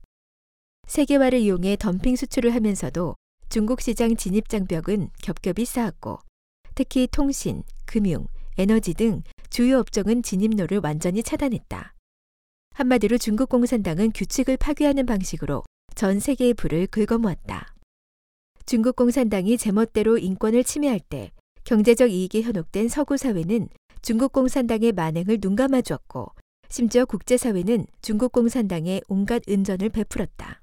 [0.88, 3.13] 세계화를 이용해 덤핑 수출을 하면서도
[3.50, 6.22] 중국 시장 진입 장벽은 겹겹이 쌓았고
[6.74, 8.26] 특히 통신, 금융,
[8.58, 11.93] 에너지 등 주요 업종은 진입로를 완전히 차단했다.
[12.77, 15.63] 한마디로 중국 공산당은 규칙을 파괴하는 방식으로
[15.95, 17.73] 전 세계의 불을 긁어모았다.
[18.67, 21.31] 중국 공산당이 제멋대로 인권을 침해할 때
[21.63, 23.69] 경제적 이익이 현혹된 서구 사회는
[24.03, 26.33] 중국 공산당의 만행을 눈감아 주었고
[26.69, 30.61] 심지어 국제사회는 중국 공산당의 온갖 은전을 베풀었다.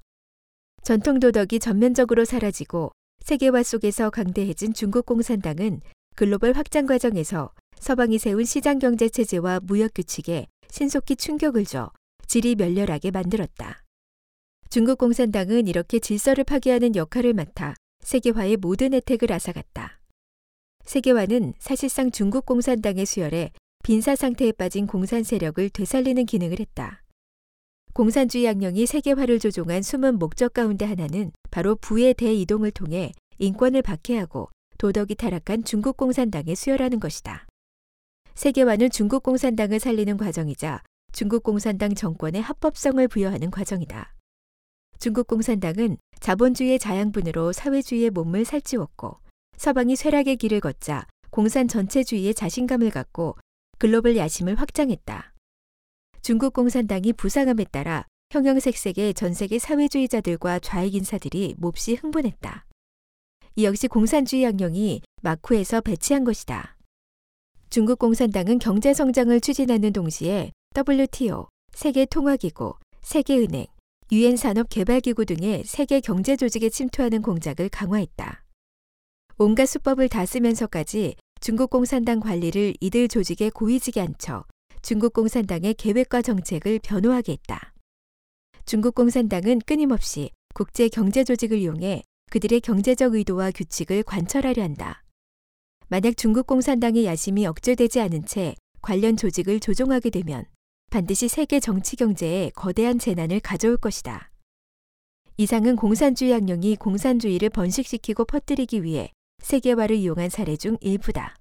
[0.83, 2.93] 전통 도덕이 전면적으로 사라지고
[3.25, 5.81] 세계화 속에서 강대해진 중국 공산당은
[6.15, 11.91] 글로벌 확장 과정에서 서방이 세운 시장 경제 체제와 무역 규칙에 신속히 충격을 줘
[12.27, 13.83] 질이 멸렬하게 만들었다.
[14.69, 19.99] 중국 공산당은 이렇게 질서를 파괴하는 역할을 맡아 세계화의 모든 혜택을 앗아갔다.
[20.83, 23.51] 세계화는 사실상 중국 공산당의 수혈에
[23.83, 27.03] 빈사 상태에 빠진 공산 세력을 되살리는 기능을 했다.
[27.93, 35.15] 공산주의 양령이 세계화를 조종한 숨은 목적 가운데 하나는 바로 부의 대이동을 통해 인권을 박해하고 도덕이
[35.15, 37.45] 타락한 중국 공산당에 수혈하는 것이다.
[38.33, 40.83] 세계화는 중국 공산당을 살리는 과정이자
[41.15, 44.13] 중국 공산당 정권의 합법성을 부여하는 과정이다.
[44.99, 49.21] 중국 공산당은 자본주의의 자양분으로 사회주의의 몸을 살찌웠고
[49.55, 53.37] 서방이 쇠락의 길을 걷자 공산 전체주의에 자신감을 갖고
[53.77, 55.33] 글로벌 야심을 확장했다.
[56.21, 62.65] 중국 공산당이 부상함에 따라 형형색색의 전 세계 사회주의자들과 좌익 인사들이 몹시 흥분했다.
[63.55, 66.75] 이 역시 공산주의 양령이 마쿠에서 배치한 것이다.
[67.69, 73.65] 중국 공산당은 경제 성장을 추진하는 동시에 WTO, 세계통화기구, 세계은행,
[74.11, 78.43] 유엔 산업개발기구 등의 세계 경제 조직에 침투하는 공작을 강화했다.
[79.37, 84.43] 온갖 수법을 다 쓰면서까지 중국 공산당 관리를 이들 조직에 고위직에 앉혀
[84.81, 87.73] 중국 공산당의 계획과 정책을 변호하게 했다.
[88.65, 95.05] 중국 공산당은 끊임없이 국제 경제 조직을 이용해 그들의 경제적 의도와 규칙을 관철하려 한다.
[95.87, 100.45] 만약 중국 공산당의 야심이 억제되지 않은 채 관련 조직을 조종하게 되면
[100.95, 104.31] 반드시 세계 정치 경제에 거대한 재난을 가져올 것이다.
[105.35, 111.35] 이상은 공산주의 양령이 공산주의를 번식시키고 퍼뜨리기 위해 세계화를 이용한 사례 중 일부다.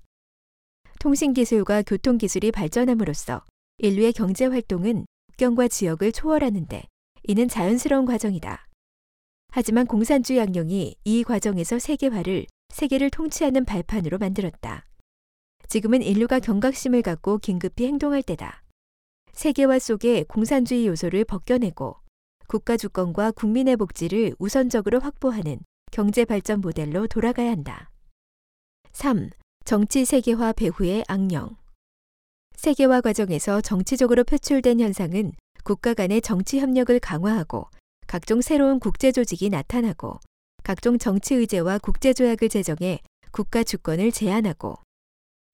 [0.99, 3.45] 통신기술과 교통기술이 발전함으로써
[3.79, 6.83] 인류의 경제 활동은 국경과 지역을 초월하는데
[7.23, 8.67] 이는 자연스러운 과정이다.
[9.53, 14.85] 하지만 공산주의 양령이 이 과정에서 세계화를 세계를 통치하는 발판으로 만들었다.
[15.69, 18.64] 지금은 인류가 경각심을 갖고 긴급히 행동할 때다.
[19.35, 21.97] 세계화 속에 공산주의 요소를 벗겨내고
[22.47, 25.59] 국가 주권과 국민의 복지를 우선적으로 확보하는
[25.91, 27.91] 경제 발전 모델로 돌아가야 한다.
[28.93, 29.31] 3.
[29.65, 31.57] 정치 세계화 배후의 악령.
[32.57, 35.33] 세계화 과정에서 정치적으로 표출된 현상은
[35.65, 37.69] 국가 간의 정치 협력을 강화하고
[38.07, 40.21] 각종 새로운 국제 조직이 나타나고
[40.63, 43.01] 각종 정치 의제와 국제 조약을 제정해
[43.33, 44.79] 국가 주권을 제한하고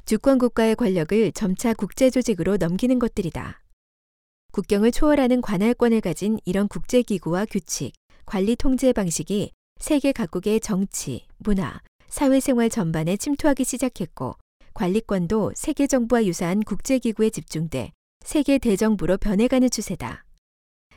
[0.04, 3.59] 주권 국가의 권력을 점차 국제 조직으로 넘기는 것들이다.
[4.52, 7.92] 국경을 초월하는 관할권을 가진 이런 국제 기구와 규칙,
[8.26, 14.34] 관리 통제 방식이 세계 각국의 정치, 문화, 사회생활 전반에 침투하기 시작했고
[14.74, 17.92] 관리권도 세계 정부와 유사한 국제 기구에 집중돼
[18.24, 20.24] 세계 대정부로 변해가는 추세다.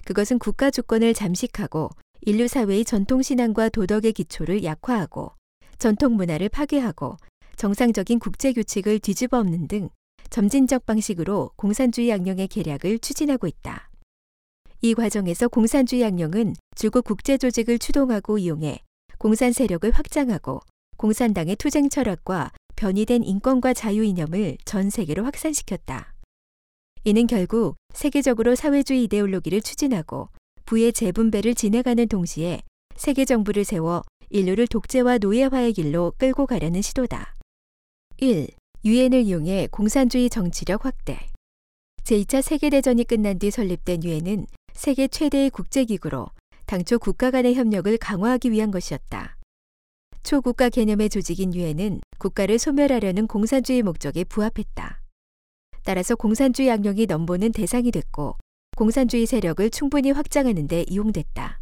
[0.06, 5.32] 그것은 국가 주권을 잠식하고 인류 사회의 전통 신앙과 도덕의 기초를 약화하고
[5.78, 7.18] 전통 문화를 파괴하고
[7.56, 9.90] 정상적인 국제 규칙을 뒤집어 엎는 등
[10.30, 13.90] 점진적 방식으로 공산주의 양령의 계략을 추진하고 있다.
[14.82, 18.80] 이 과정에서 공산주의 양령은 주고 국제 조직을 추동하고 이용해
[19.18, 20.60] 공산 세력을 확장하고
[20.98, 26.14] 공산당의 투쟁 철학과 변이된 인권과 자유 이념을 전 세계로 확산시켰다.
[27.06, 30.30] 이는 결국 세계적으로 사회주의 이데올로기를 추진하고
[30.66, 32.62] 부의 재분배를 진행하는 동시에
[32.96, 37.36] 세계 정부를 세워 인류를 독재와 노예화의 길로 끌고 가려는 시도다.
[38.18, 38.48] 1.
[38.86, 41.18] 유엔을 이용해 공산주의 정치력 확대.
[42.04, 46.28] 제2차 세계대전이 끝난 뒤 설립된 유엔은 세계 최대의 국제기구로
[46.66, 49.38] 당초 국가 간의 협력을 강화하기 위한 것이었다.
[50.24, 55.02] 초국가 개념의 조직인 유엔은 국가를 소멸하려는 공산주의 목적에 부합했다.
[55.86, 58.36] 따라서 공산주의 악령이 넘보는 대상이 됐고
[58.76, 61.62] 공산주의 세력을 충분히 확장하는 데 이용됐다.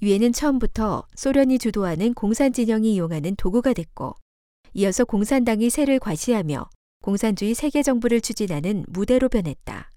[0.00, 4.14] 유엔은 처음부터 소련이 주도하는 공산 진영이 이용하는 도구가 됐고
[4.72, 6.68] 이어서 공산당이 세를 과시하며
[7.02, 9.90] 공산주의 세계 정부를 추진하는 무대로 변했다.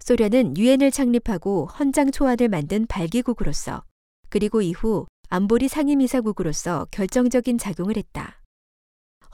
[0.00, 3.84] 소련은 유엔을 창립하고 헌장 초안을 만든 발기국으로서
[4.28, 8.42] 그리고 이후 안보리 상임이사국으로서 결정적인 작용을 했다.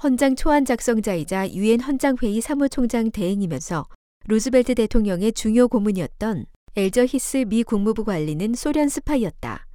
[0.03, 3.87] 헌장 초안 작성자이자 유엔 헌장회의 사무총장 대행이면서
[4.27, 9.67] 루즈벨트 대통령의 중요 고문이었던 엘저 히스 미 국무부 관리는 소련 스파이였다.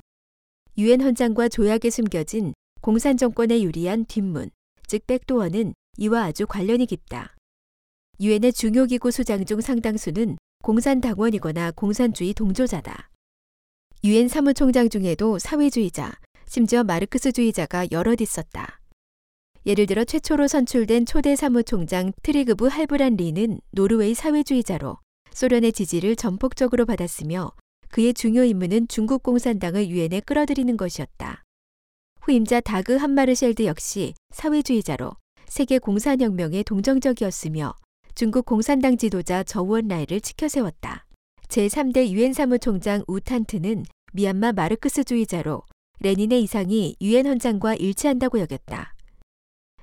[0.78, 4.50] 유엔 헌장과 조약에 숨겨진 공산 정권에 유리한 뒷문,
[4.94, 7.36] 즉 backdoor는 이와 아주 관련이 깊다.
[8.20, 13.10] 유엔의 중요 기구 수장 중 상당수는 공산당원이거나 공산주의 동조자다.
[14.04, 16.14] 유엔 사무총장 중에도 사회주의자,
[16.46, 18.82] 심지어 마르크스주의자가 여럿 있었다.
[19.66, 25.00] 예를 들어 최초로 선출된 초대 사무총장 트리그브 할브란 리는 노르웨이 사회주의자로
[25.32, 27.52] 소련의 지지를 전폭적으로 받았으며
[27.90, 31.42] 그의 중요 임무는 중국 공산당을 유엔에 끌어들이는 것이었다.
[32.26, 35.12] 후임자 다그 함마르셸드 역시 사회주의자로
[35.46, 37.74] 세계 공산혁명에 동정적이었으며
[38.16, 41.06] 중국 공산당 지도자 저우언라이를 치켜세웠다.
[41.50, 43.84] 제3대 유엔 사무총장 우탄트는
[44.14, 45.64] 미얀마 마르크스주의자로
[46.00, 48.96] 레닌의 이상이 유엔 헌장과 일치한다고 여겼다.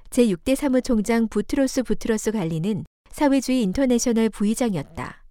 [0.09, 5.24] 제6대 사무총장 부트로스 부트로스 갈리는 사회주의 인터내셔널 부의장이었다.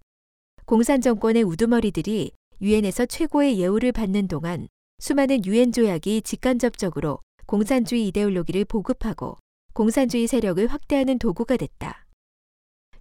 [0.65, 4.67] 공산 정권의 우두머리들이 유엔에서 최고의 예우를 받는 동안
[4.99, 9.38] 수많은 유엔 조약이 직간접적으로 공산주의 이데올로기를 보급하고
[9.73, 12.05] 공산주의 세력을 확대하는 도구가 됐다.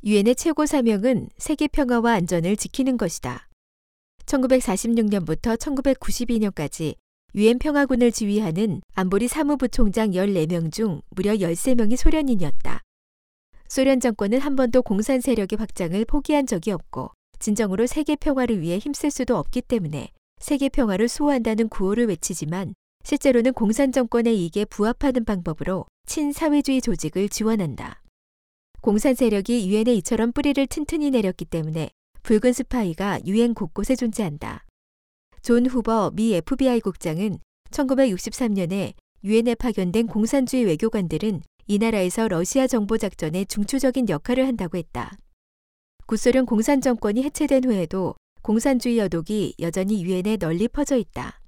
[0.04, 3.48] 유엔의 최고 사명은 세계 평화와 안전을 지키는 것이다.
[4.26, 6.94] 1946년부터 1992년까지
[7.34, 12.80] 유엔 평화군을 지휘하는 안보리 사무부총장 14명 중 무려 13명이 소련인이었다.
[13.66, 19.10] 소련 정권은 한 번도 공산 세력의 확장을 포기한 적이 없고 진정으로 세계 평화를 위해 힘쓸
[19.10, 22.74] 수도 없기 때문에 세계 평화를 수호한다는 구호를 외치지만
[23.04, 28.02] 실제로는 공산 정권의 이익에 부합하는 방법으로 친사회주의 조직을 지원한다.
[28.80, 31.90] 공산 세력이 유엔에 이처럼 뿌리를 튼튼히 내렸기 때문에
[32.22, 34.64] 붉은 스파이가 유엔 곳곳에 존재한다.
[35.42, 37.38] 존 후버 미 FBI 국장은
[37.70, 38.92] 1963년에
[39.24, 45.16] 유엔에 파견된 공산주의 외교관들은 이 나라에서 러시아 정보 작전에 중추적인 역할을 한다고 했다.
[46.06, 51.40] 구소련 공산 정권이 해체된 후에도 공산주의 여독이 여전히 유엔에 널리 퍼져 있다.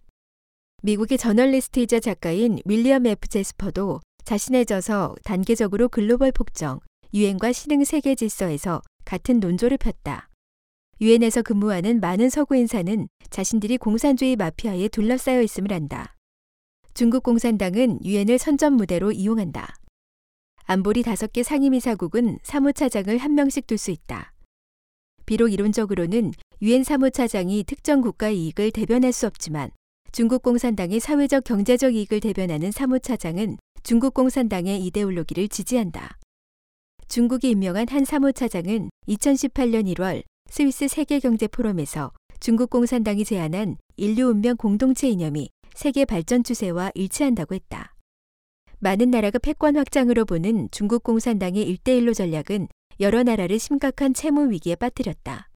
[0.83, 3.29] 미국의 저널리스트이자 작가인 윌리엄 F.
[3.29, 6.81] 제스퍼도 자신의 저서 단계적으로 글로벌 폭정,
[7.13, 10.29] 유엔과 신흥 세계 질서에서 같은 논조를 폈다.
[11.01, 16.17] 유엔에서 근무하는 많은 서구 인사는 자신들이 공산주의 마피아에 둘러싸여 있음을 안다.
[16.93, 19.75] 중국 공산당은 유엔을 선전 무대로 이용한다.
[20.65, 24.33] 안보리 다섯 개 상임이사국은 사무차장을 한 명씩 둘 수 있다.
[25.31, 29.71] 비록 이론적으로는 유엔 사무차장이 특정 국가의 이익을 대변할 수 없지만
[30.11, 36.19] 중국 공산당의 사회적 경제적 이익을 대변하는 사무차장은 중국 공산당의 이데올로기를 지지한다.
[37.07, 45.09] 중국이 임명한 한 사무차장은 2018년 1월 스위스 세계경제 포럼에서 중국 공산당이 제안한 인류 운명 공동체
[45.09, 47.95] 이념이 세계 발전 추세와 일치한다고 했다.
[48.81, 52.67] 많은 나라가 패권 확장으로 보는 중국 공산당의 일대일로 전략은
[53.01, 55.49] 여러 나라를 심각한 채무 위기에 빠뜨렸다.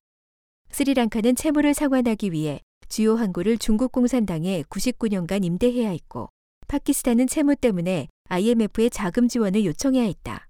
[0.71, 6.31] 스리랑카는 채무를 상환하기 위해 주요 항구를 중국 공산당에 99년간 임대해야 했고
[6.69, 10.49] 파키스탄은 채무 때문에 IMF의 자금 지원을 요청해야 했다.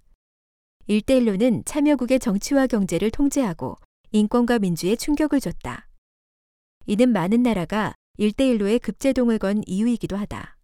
[0.87, 3.75] 일대일로는 참여국의 정치와 경제를 통제하고
[4.13, 5.89] 인권과 민주에 충격을 줬다.
[6.85, 10.55] 이는 많은 나라가 일대일로에 급제동을 건 이유이기도 하다.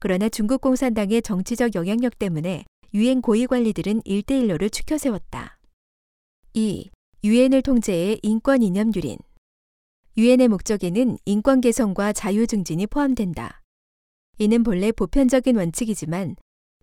[0.00, 5.58] 그러나 중국 공산당의 정치적 영향력 때문에 유엔 고위 관리들은 일대일로를 추켜 세웠다.
[6.54, 6.90] 2.
[7.24, 9.18] 유엔을 통제해 인권 이념 유린.
[10.16, 13.62] 유엔의 목적에는 인권 개선과 자유 증진이 포함된다.
[14.38, 16.36] 이는 본래 보편적인 원칙이지만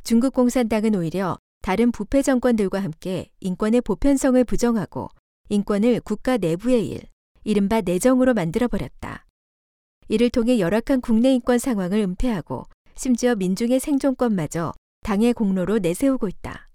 [0.04, 5.10] 중국 공산당은 오히려 다른 부패 정권들과 함께 인권의 보편성을 부정하고
[5.50, 7.02] 인권을 국가 내부의 일,
[7.44, 9.26] 이른바 내정으로 만들어버렸다.
[10.10, 16.70] 이를 통해 열악한 국내 인권 상황을 은폐하고 심지어 민중의 생존권마저 당의 공로로 내세우고 있다.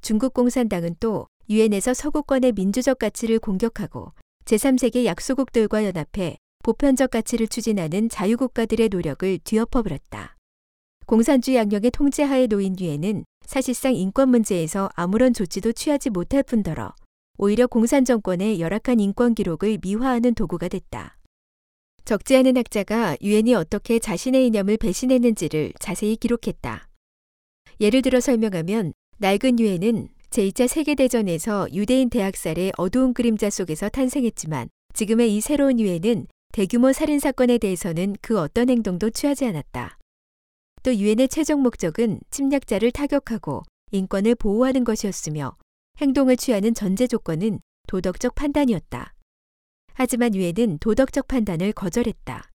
[0.00, 4.12] 중국 공산당은 또 유엔에서 서구권의 민주적 가치를 공격하고
[4.44, 10.36] 제3세계 약소국들과 연합해 보편적 가치를 추진하는 자유국가들의 노력을 뒤엎어버렸다.
[11.06, 16.94] 공산주의 양령의 통제하에 놓인 유엔은 사실상 인권 문제에서 아무런 조치도 취하지 못할 뿐더러
[17.36, 21.16] 오히려 공산 정권의 열악한 인권 기록을 미화하는 도구가 됐다.
[22.04, 26.89] 적지 않은 학자가 유엔이 어떻게 자신의 이념을 배신했는지를 자세히 기록했다.
[27.80, 35.40] 예를 들어 설명하면 낡은 유엔은 제2차 세계대전에서 유대인 대학살의 어두운 그림자 속에서 탄생했지만 지금의 이
[35.40, 39.96] 새로운 유엔은 대규모 살인 사건에 대해서는 그 어떤 행동도 취하지 않았다.
[40.82, 43.62] 또 유엔의 최종 목적은 침략자를 타격하고
[43.92, 45.56] 인권을 보호하는 것이었으며
[46.00, 49.14] 행동을 취하는 전제 조건은 도덕적 판단이었다.
[49.94, 52.50] 하지만 유엔은 도덕적 판단을 거절했다.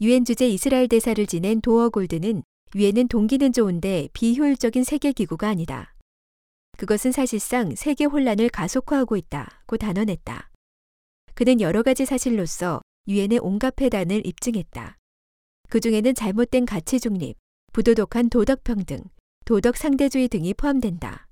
[0.00, 2.42] 유엔 주재 이스라엘 대사를 지낸 도어 골드는
[2.74, 5.94] 유엔은 동기는 좋은데 비효율적인 세계 기구가 아니다.
[6.76, 10.50] 그것은 사실상 세계 혼란을 가속화하고 있다고 단언했다.
[11.34, 14.98] 그는 여러 가지 사실로서 유엔의 온갖 폐단을 입증했다.
[15.70, 17.36] 그 중에는 잘못된 가치 중립,
[17.72, 19.00] 부도덕한 도덕 평등,
[19.46, 21.26] 도덕 상대주의 등이 포함된다.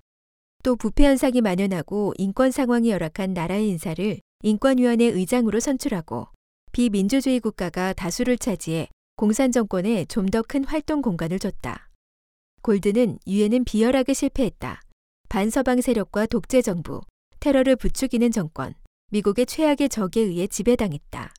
[0.62, 6.28] 또 부패 현상이 만연하고 인권 상황이 열악한 나라의 인사를 인권위원회 의장으로 선출하고
[6.72, 11.88] 비민주주의 국가가 다수를 차지해 공산 정권에 좀 더 큰 활동 공간을 줬다.
[12.62, 14.82] 골드는 유엔은 비열하게 실패했다.
[15.30, 17.00] 반서방 세력과 독재 정부,
[17.40, 18.74] 테러를 부추기는 정권,
[19.10, 21.32] 미국의 최악의 적에 의해 지배당했다.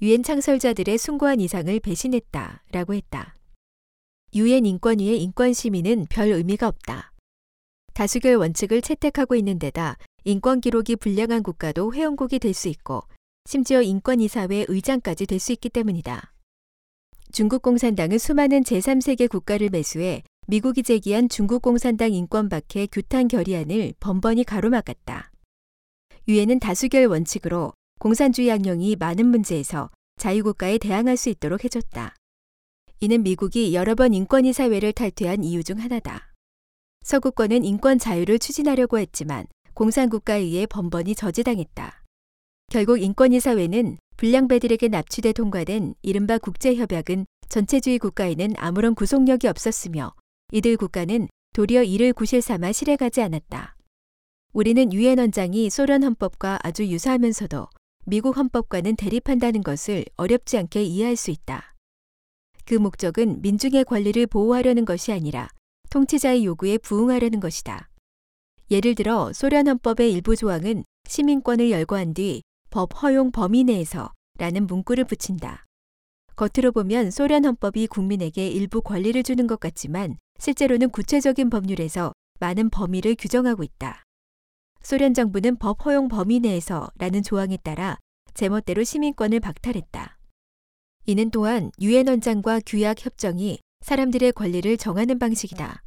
[0.00, 2.62] 유엔 창설자들의 숭고한 이상을 배신했다.
[2.70, 3.36] 라고 했다.
[4.34, 7.12] 유엔 인권위의 인권 시민은 별 의미가 없다.
[7.94, 13.02] 다수결 원칙을 채택하고 있는 데다 인권 기록이 불량한 국가도 회원국이 될 수 있고
[13.46, 16.32] 심지어 인권이사회 의장까지 될 수 있기 때문이다.
[17.30, 24.44] 중국 공산당은 수많은 제3세계 국가를 매수해 미국이 제기한 중국 공산당 인권 박해 규탄 결의안을 번번이
[24.44, 25.30] 가로막았다.
[26.26, 32.14] 유엔은 다수결 원칙으로 공산주의 양령이 많은 문제에서 자유국가에 대항할 수 있도록 해줬다.
[33.00, 36.32] 이는 미국이 여러 번 인권위 사회를 탈퇴한 이유 중 하나다.
[37.02, 42.02] 서구권은 인권 자유를 추진하려고 했지만 공산국가에 의해 번번이 저지당했다.
[42.70, 50.12] 결국 인권위 사회는 불량배들에게 납치돼 통과된 이른바 국제협약은 전체주의 국가에는 아무런 구속력이 없었으며
[50.50, 53.76] 이들 국가는 도리어 이를 구실 삼아 실행하지 않았다.
[54.52, 57.68] 우리는 유엔 원장이 소련 헌법과 아주 유사하면서도
[58.06, 61.76] 미국 헌법과는 대립한다는 것을 어렵지 않게 이해할 수 있다.
[62.64, 65.48] 그 목적은 민중의 권리를 보호하려는 것이 아니라
[65.90, 67.88] 통치자의 요구에 부응하려는 것이다.
[68.72, 75.04] 예를 들어 소련 헌법의 일부 조항은 시민권을 열거한 뒤 법 허용 범위 내에서 라는 문구를
[75.04, 75.64] 붙인다.
[76.36, 83.16] 겉으로 보면 소련 헌법이 국민에게 일부 권리를 주는 것 같지만 실제로는 구체적인 법률에서 많은 범위를
[83.18, 84.04] 규정하고 있다.
[84.82, 87.98] 소련 정부는 법 허용 범위 내에서 라는 조항에 따라
[88.34, 90.18] 제멋대로 시민권을 박탈했다.
[91.06, 95.82] 이는 또한 유엔 원장과 규약 협정이 사람들의 권리를 정하는 방식이다.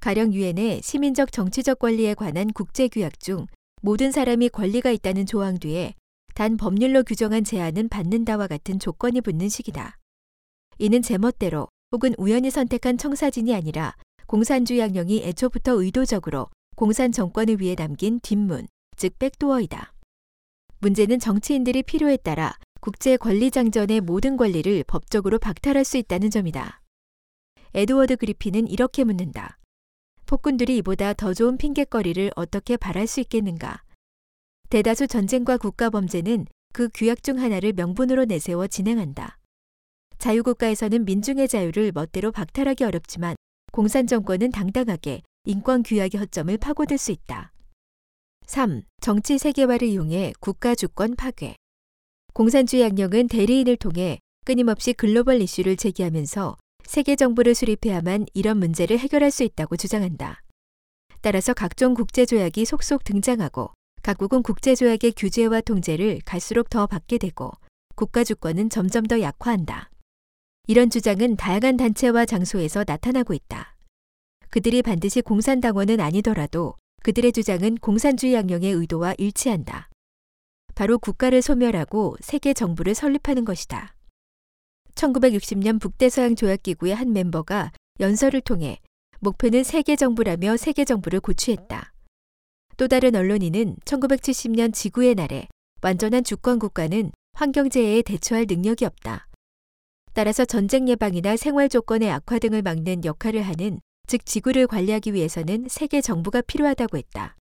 [0.00, 3.46] 가령 유엔의 시민적 정치적 권리에 관한 국제 규약 중
[3.80, 5.94] 모든 사람이 권리가 있다는 조항 뒤에
[6.34, 9.98] 단 법률로 규정한 제한은 받는다와 같은 조건이 붙는 식이다.
[10.78, 13.94] 이는 제멋대로 혹은 우연히 선택한 청사진이 아니라
[14.26, 19.94] 공산주의 양령이 애초부터 의도적으로 공산 정권을 위해 남긴 뒷문, 즉 백도어이다.
[20.80, 26.82] 문제는 정치인들이 필요에 따라 국제 권리 장전의 모든 권리를 법적으로 박탈할 수 있다는 점이다.
[27.74, 29.58] 에드워드 그리핀은 이렇게 묻는다.
[30.28, 33.82] 폭군들이 이보다 더 좋은 핑곗거리를 어떻게 바랄 수 있겠는가?
[34.68, 39.38] 대다수 전쟁과 국가 범죄는 그 규약 중 하나를 명분으로 내세워 진행한다.
[40.18, 43.36] 자유국가에서는 민중의 자유를 멋대로 박탈하기 어렵지만
[43.72, 47.50] 공산 정권은 당당하게 인권 규약의 허점을 파고들 수 있다.
[48.44, 48.82] 3.
[49.00, 51.56] 정치 세계화를 이용해 국가 주권 파괴.
[52.34, 56.58] 공산주의 양령은 대리인을 통해 끊임없이 글로벌 이슈를 제기하면서
[56.88, 60.42] 세계 정부를 수립해야만 이런 문제를 해결할 수 있다고 주장한다.
[61.20, 63.72] 따라서 각종 국제조약이 속속 등장하고
[64.02, 67.52] 각국은 국제조약의 규제와 통제를 갈수록 더 받게 되고
[67.94, 69.90] 국가 주권은 점점 더 약화한다.
[70.66, 73.76] 이런 주장은 다양한 단체와 장소에서 나타나고 있다.
[74.48, 79.90] 그들이 반드시 공산당원은 아니더라도 그들의 주장은 공산주의 양령의 의도와 일치한다.
[80.74, 83.97] 바로 국가를 소멸하고 세계 정부를 설립하는 것이다.
[84.98, 88.80] 1960년 북대서양 조약기구의 한 멤버가 연설을 통해
[89.20, 91.92] 목표는 세계 정부라며 세계 정부를 고취했다.
[92.76, 95.46] 또 다른 언론인은 1970년 지구의 날에
[95.82, 99.28] 완전한 주권 국가는 환경재해에 대처할 능력이 없다.
[100.12, 106.00] 따라서 전쟁 예방이나 생활 조건의 악화 등을 막는 역할을 하는 즉 지구를 관리하기 위해서는 세계
[106.00, 107.36] 정부가 필요하다고 했다.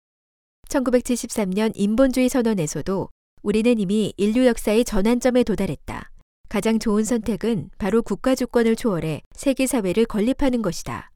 [0.70, 3.10] 1973년 인본주의 선언에서도
[3.42, 6.12] 우리는 이미 인류 역사의 전환점에 도달했다.
[6.50, 11.12] 가장 좋은 선택은 바로 국가 주권을 초월해 세계 사회를 건립하는 것이다.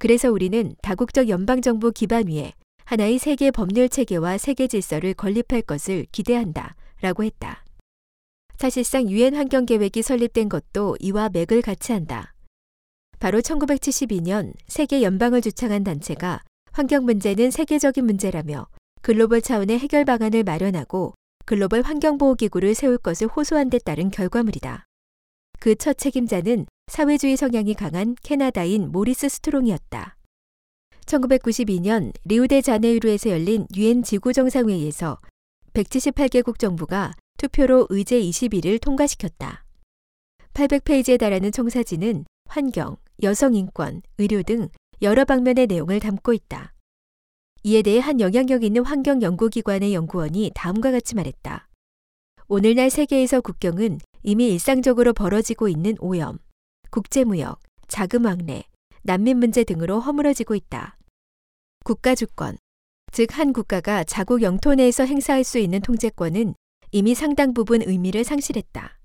[0.00, 2.52] 그래서 우리는 다국적 연방정부 기반 위에
[2.84, 6.76] 하나의 세계 법률 체계와 세계 질서를 건립할 것을 기대한다.
[7.00, 7.64] 라고 했다.
[8.56, 12.34] 사실상 유엔 환경 계획이 설립된 것도 이와 맥을 같이 한다.
[13.18, 16.42] 바로 1972년 세계 연방을 주창한 단체가
[16.72, 18.66] 환경 문제는 세계적인 문제라며
[19.02, 21.14] 글로벌 차원의 해결 방안을 마련하고
[21.46, 24.86] 글로벌 환경보호기구를 세울 것을 호소한 데 따른 결과물이다.
[25.60, 30.16] 그 첫 책임자는 사회주의 성향이 강한 캐나다인 모리스 스트롱이었다.
[31.06, 35.18] 1992년 리우데자네이루에서 열린 유엔 지구정상회의에서
[35.72, 39.64] 178개국 정부가 투표로 의제 21을 통과시켰다.
[40.52, 44.68] 800페이지에 달하는 청사진은 환경, 여성 인권, 의료 등
[45.00, 46.73] 여러 방면의 내용을 담고 있다.
[47.66, 51.66] 이에 대해 한 영향력 있는 환경연구기관의 연구원이 다음과 같이 말했다.
[52.46, 56.38] 오늘날 세계에서 국경은 이미 일상적으로 벌어지고 있는 오염,
[56.90, 57.58] 국제무역,
[57.88, 58.64] 자금왕래,
[59.02, 60.98] 난민 문제 등으로 허물어지고 있다.
[61.84, 62.58] 국가 주권,
[63.12, 66.54] 즉 한 국가가 자국 영토 내에서 행사할 수 있는 통제권은
[66.92, 68.98] 이미 상당 부분 의미를 상실했다.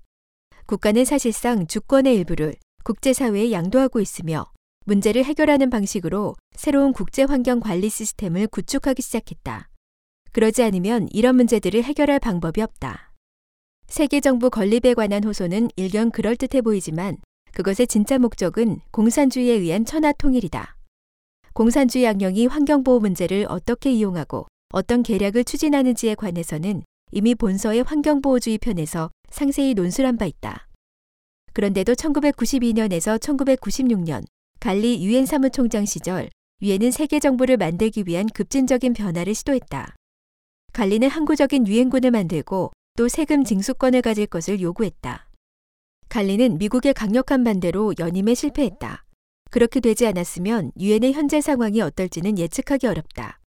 [0.66, 4.52] 국가는 사실상 주권의 일부를 국제사회에 양도하고 있으며
[4.90, 9.68] 문제를 해결하는 방식으로 새로운 국제 환경 관리 시스템을 구축하기 시작했다.
[10.32, 13.12] 그러지 않으면 이런 문제들을 해결할 방법이 없다.
[13.86, 17.18] 세계 정부 건립에 관한 호소는 일견 그럴듯해 보이지만
[17.52, 20.76] 그것의 진짜 목적은 공산주의에 의한 천하 통일이다.
[21.52, 26.82] 공산주의 양령이 환경보호 문제를 어떻게 이용하고 어떤 계략을 추진하는지에 관해서는
[27.12, 30.66] 이미 본서의 환경보호주의 편에서 상세히 논술한 바 있다.
[31.52, 34.24] 그런데도 1992년에서 1996년
[34.60, 36.28] 갈리 유엔 사무총장 시절
[36.60, 39.94] 유엔은 세계 정부를 만들기 위한 급진적인 변화를 시도했다.
[40.74, 45.26] 갈리는 항구적인 유엔군을 만들고 또 세금 징수권을 가질 것을 요구했다.
[46.10, 49.06] 갈리는 미국의 강력한 반대로 연임에 실패했다.
[49.50, 53.40] 그렇게 되지 않았으면 유엔의 현재 상황이 어떨지는 예측하기 어렵다.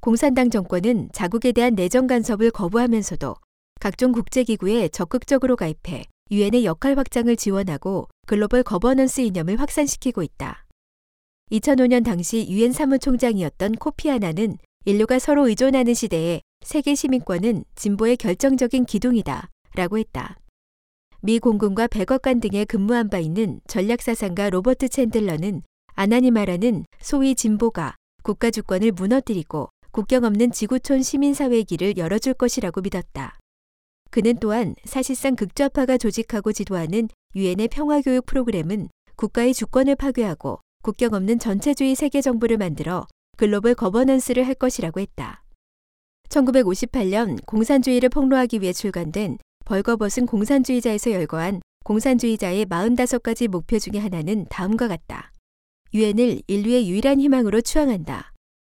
[0.00, 3.34] 공산당 정권은 자국에 대한 내정 간섭을 거부하면서도
[3.80, 10.64] 각종 국제기구에 적극적으로 가입해 유엔의 역할 확장을 지원하고 글로벌 거버넌스 이념을 확산시키고 있다.
[11.52, 19.50] 2005년 당시 유엔 사무총장이었던 코피 아나는 인류가 서로 의존하는 시대에 세계 시민권은 진보의 결정적인 기둥이다
[19.76, 20.36] 라고 했다.
[21.22, 25.62] 미 공군과 백악관 등에 근무한 바 있는 전략사상가 로버트 챈들러는
[25.94, 33.38] 아나니 말하는 소위 진보가 국가 주권을 무너뜨리고 국경 없는 지구촌 시민사회의 길을 열어줄 것이라고 믿었다.
[34.16, 41.94] 그는 또한 사실상 극좌파가 조직하고 지도하는 유엔의 평화교육 프로그램은 국가의 주권을 파괴하고 국경 없는 전체주의
[41.94, 43.06] 세계 정부를 만들어
[43.36, 45.44] 글로벌 거버넌스를 할 것이라고 했다.
[46.30, 49.36] 1958년 공산주의를 폭로하기 위해 출간된
[49.66, 55.30] 벌거벗은 공산주의자에서 열거한 공산주의자의 45가지 목표 중의 하나는 다음과 같다.
[55.92, 58.32] 유엔을 인류의 유일한 희망으로 추앙한다.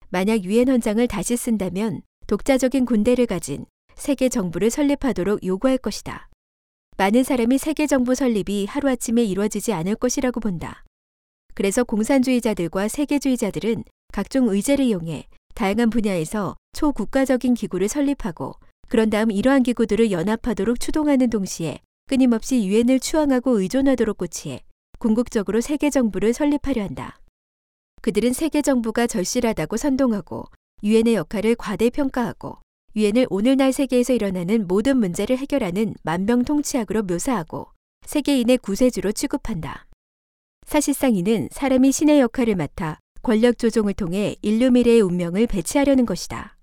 [0.09, 3.65] 만약 유엔 헌장을 다시 쓴다면 독자적인 군대를 가진
[3.99, 6.29] 세계 정부를 설립하도록 요구할 것이다.
[6.97, 10.85] 많은 사람이 세계 정부 설립이 하루아침에 이루어지지 않을 것이라고 본다.
[11.53, 13.83] 그래서 공산주의자들과 세계주의자들은
[14.13, 18.53] 각종 의제를 이용해 다양한 분야에서 초국가적인 기구를 설립하고
[18.87, 24.61] 그런 다음 이러한 기구들을 연합하도록 추동하는 동시에 끊임없이 유엔을 추앙하고 의존하도록 고치해
[24.97, 27.19] 궁극적으로 세계 정부를 설립하려 한다.
[28.01, 30.45] 그들은 세계 정부가 절실하다고 선동하고
[30.83, 32.59] 유엔의 역할을 과대평가하고
[32.95, 37.67] 유엔을 오늘날 세계에서 일어나는 모든 문제를 해결하는 만병통치약으로 묘사하고
[38.05, 39.85] 세계인의 구세주로 취급한다.
[40.65, 46.57] 사실상 이는 사람이 신의 역할을 맡아 권력 조종을 통해 인류 미래의 운명을 배치하려는 것이다.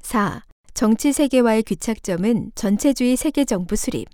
[0.00, 0.44] 4.
[0.74, 4.08] 정치 세계화의 귀착점은 전체주의 세계 정부 수립.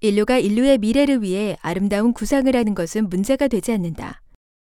[0.00, 4.20] 인류가 인류의 미래를 위해 아름다운 구상을 하는 것은 문제가 되지 않는다.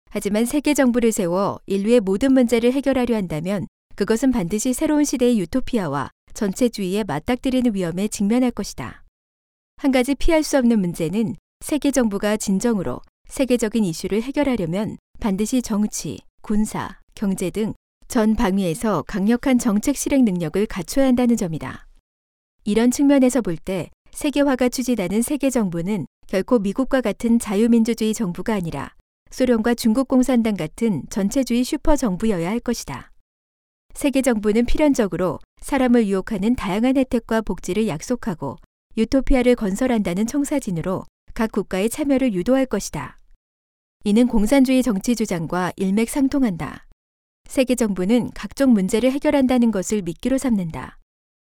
[0.09, 7.03] 하지만 세계 정부를 세워 인류의 모든 문제를 해결하려 한다면 그것은 반드시 새로운 시대의 유토피아와 전체주의에
[7.05, 9.03] 맞닥뜨리는 위험에 직면할 것이다.
[9.77, 16.99] 한 가지 피할 수 없는 문제는 세계 정부가 진정으로 세계적인 이슈를 해결하려면 반드시 정치, 군사,
[17.15, 17.73] 경제 등
[18.07, 21.87] 전 방위에서 강력한 정책 실행 능력을 갖춰야 한다는 점이다.
[22.63, 28.93] 이런 측면에서 볼 때 세계화가 추진하는 세계 정부는 결코 미국과 같은 자유민주주의 정부가 아니라
[29.31, 33.11] 소련과 중국 공산당 같은 전체주의 슈퍼 정부여야 할 것이다.
[33.95, 38.57] 세계 정부는 필연적으로 사람을 유혹하는 다양한 혜택과 복지를 약속하고
[38.97, 43.19] 유토피아를 건설한다는 청사진으로 각 국가의 참여를 유도할 것이다.
[44.03, 46.85] 이는 공산주의 정치 주장과 일맥상통한다.
[47.47, 50.99] 세계 정부는 각종 문제를 해결한다는 것을 미끼로 삼는다.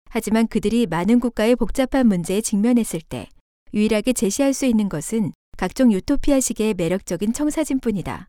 [0.08, 3.28] 하지만 그들이 많은 국가의 복잡한 문제에 직면했을 때
[3.74, 8.28] 유일하게 제시할 수 있는 것은 각종 유토피아식의 매력적인 청사진뿐이다.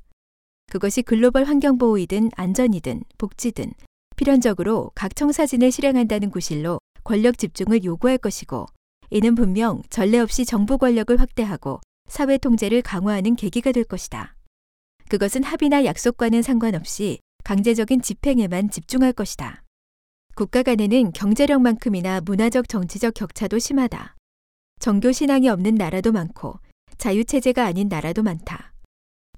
[0.71, 3.73] 그것이 글로벌 환경보호이든 안전이든 복지든
[4.17, 8.65] 필연적으로 각 청사진을 실행한다는 구실로 권력 집중을 요구할 것이고
[9.11, 14.35] 이는 분명 전례 없이 정부 권력을 확대하고 사회 통제를 강화하는 계기가 될 것이다.
[15.07, 19.63] 그것은 합의나 약속과는 상관없이 강제적인 집행에만 집중할 것이다.
[20.35, 24.15] 국가 간에는 경제력만큼이나 문화적 정치적 격차도 심하다.
[24.79, 26.59] 정교 신앙이 없는 나라도 많고
[26.97, 28.73] 자유체제가 아닌 나라도 많다.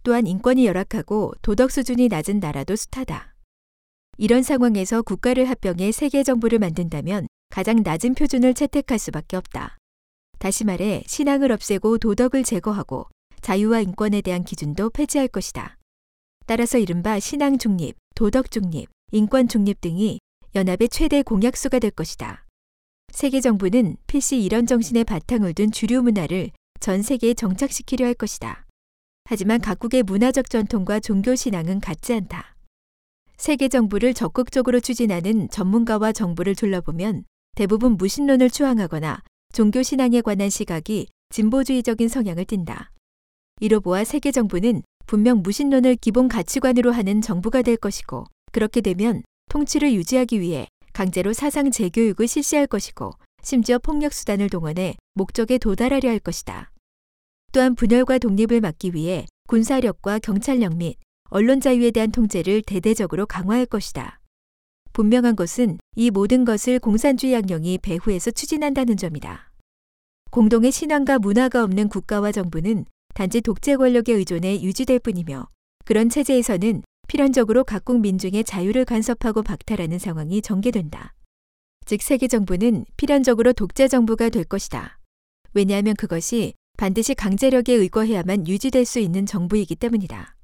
[0.03, 3.35] 또한 인권이 열악하고 도덕 수준이 낮은 나라도 숱하다.
[4.21, 9.77] 이런 상황에서 국가를 합병해 세계 정부를 만든다면 가장 낮은 표준을 채택할 수밖에 없다.
[10.39, 13.07] 다시 말해 신앙을 없애고 도덕을 제거하고
[13.39, 15.77] 자유와 인권에 대한 기준도 폐지할 것이다.
[16.45, 20.19] 따라서 이른바 신앙 중립, 도덕 중립, 인권 중립 등이
[20.53, 22.45] 연합의 최대 공약수가 될 것이다.
[23.13, 26.51] 세계 정부는 필시 이런 정신의 바탕을 둔 주류 문화를
[26.81, 28.65] 전 세계에 정착시키려 할 것이다.
[29.23, 32.58] 하지만 각국의 문화적 전통과 종교 신앙은 같지 않다.
[33.39, 37.23] 세계 정부를 적극적으로 추진하는 전문가와 정부를 둘러보면
[37.55, 39.23] 대부분 무신론을 추앙하거나
[39.53, 42.91] 종교 신앙에 관한 시각이 진보주의적인 성향을 띈다.
[43.61, 49.93] 이로 보아 세계 정부는 분명 무신론을 기본 가치관으로 하는 정부가 될 것이고 그렇게 되면 통치를
[49.93, 53.11] 유지하기 위해 강제로 사상 재교육을 실시할 것이고
[53.41, 56.71] 심지어 폭력 수단을 동원해 목적에 도달하려 할 것이다.
[57.53, 60.97] 또한 분열과 독립을 막기 위해 군사력과 경찰력 및
[61.29, 64.19] 언론 자유에 대한 통제를 대대적으로 강화할 것이다.
[64.93, 69.51] 분명한 것은 이 모든 것을 공산주의 양령이 배후에서 추진한다는 점이다.
[70.31, 75.47] 공동의 신앙과 문화가 없는 국가와 정부는 단지 독재 권력에 의존해 유지될 뿐이며
[75.85, 81.13] 그런 체제에서는 필연적으로 각국 민중의 자유를 간섭하고 박탈하는 상황이 전개된다.
[81.85, 84.99] 즉 세계 정부는 필연적으로 독재 정부가 될 것이다.
[85.53, 90.38] 왜냐하면 그것이 반드시 강제력에 의거해야만 유지될 수 있는 정부이기 때문이다.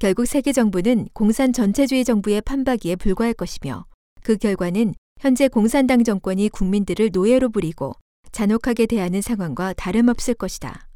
[0.00, 3.84] 결국 세계 정부는 공산 전체주의 정부의 판박이에 불과할 것이며
[4.22, 7.92] 그 결과는 현재 공산당 정권이 국민들을 노예로 부리고
[8.32, 10.88] 잔혹하게 대하는 상황과 다름없을 것이다.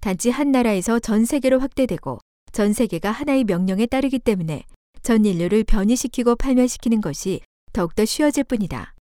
[0.00, 2.20] 단지 한 나라에서 전 세계로 확대되고
[2.52, 4.62] 전 세계가 하나의 명령에 따르기 때문에
[5.02, 7.40] 전 인류를 변이시키고 팔멸시키는 것이
[7.72, 8.94] 더욱더 쉬워질 뿐이다.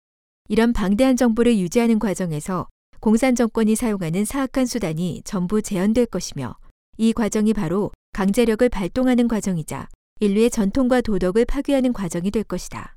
[0.48, 2.66] 이런 방대한 정보를 유지하는 과정에서
[2.98, 6.56] 공산 정권이 사용하는 사악한 수단이 전부 재현될 것이며
[6.96, 9.88] 이 과정이 바로 강제력을 발동하는 과정이자
[10.20, 12.96] 인류의 전통과 도덕을 파괴하는 과정이 될 것이다.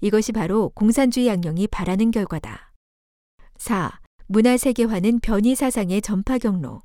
[0.00, 2.72] 이것이 바로 공산주의 양령이 바라는 결과다.
[3.58, 4.00] 4.
[4.26, 6.82] 문화 세계화는 변이 사상의 전파 경로.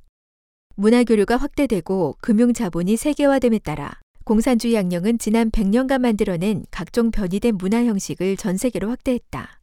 [0.76, 7.84] 문화 교류가 확대되고 금융 자본이 세계화됨에 따라 공산주의 양령은 지난 100년간 만들어낸 각종 변이된 문화
[7.86, 9.60] 형식을 전 세계로 확대했다.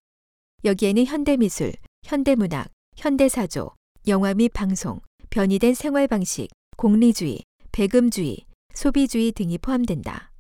[0.65, 1.73] 여기에는 현대 미술,
[2.03, 3.71] 현대 문학, 현대 사조,
[4.09, 5.01] 영화 및 방송,
[5.31, 8.45] 변이된 생활 방식, 공리주의, 배금주의,
[8.75, 10.31] 소비주의 등이 포함된다.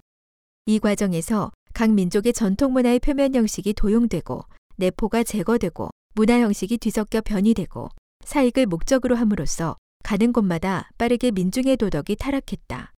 [0.67, 4.45] 이 과정에서 각 민족의 전통 문화의 표면 형식이 도용되고
[4.77, 7.89] 내포가 제거되고 문화 형식이 뒤섞여 변이되고
[8.25, 12.93] 사익을 목적으로 함으로써 가는 곳마다 빠르게 민중의 도덕이 타락했다.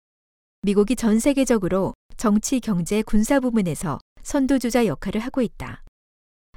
[0.63, 5.83] 미국이 전 세계적으로 정치, 경제, 군사 부문에서 선두주자 역할을 하고 있다.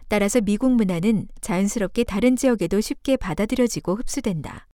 [0.07, 4.68] 따라서 미국 문화는 자연스럽게 다른 지역에도 쉽게 받아들여지고 흡수된다.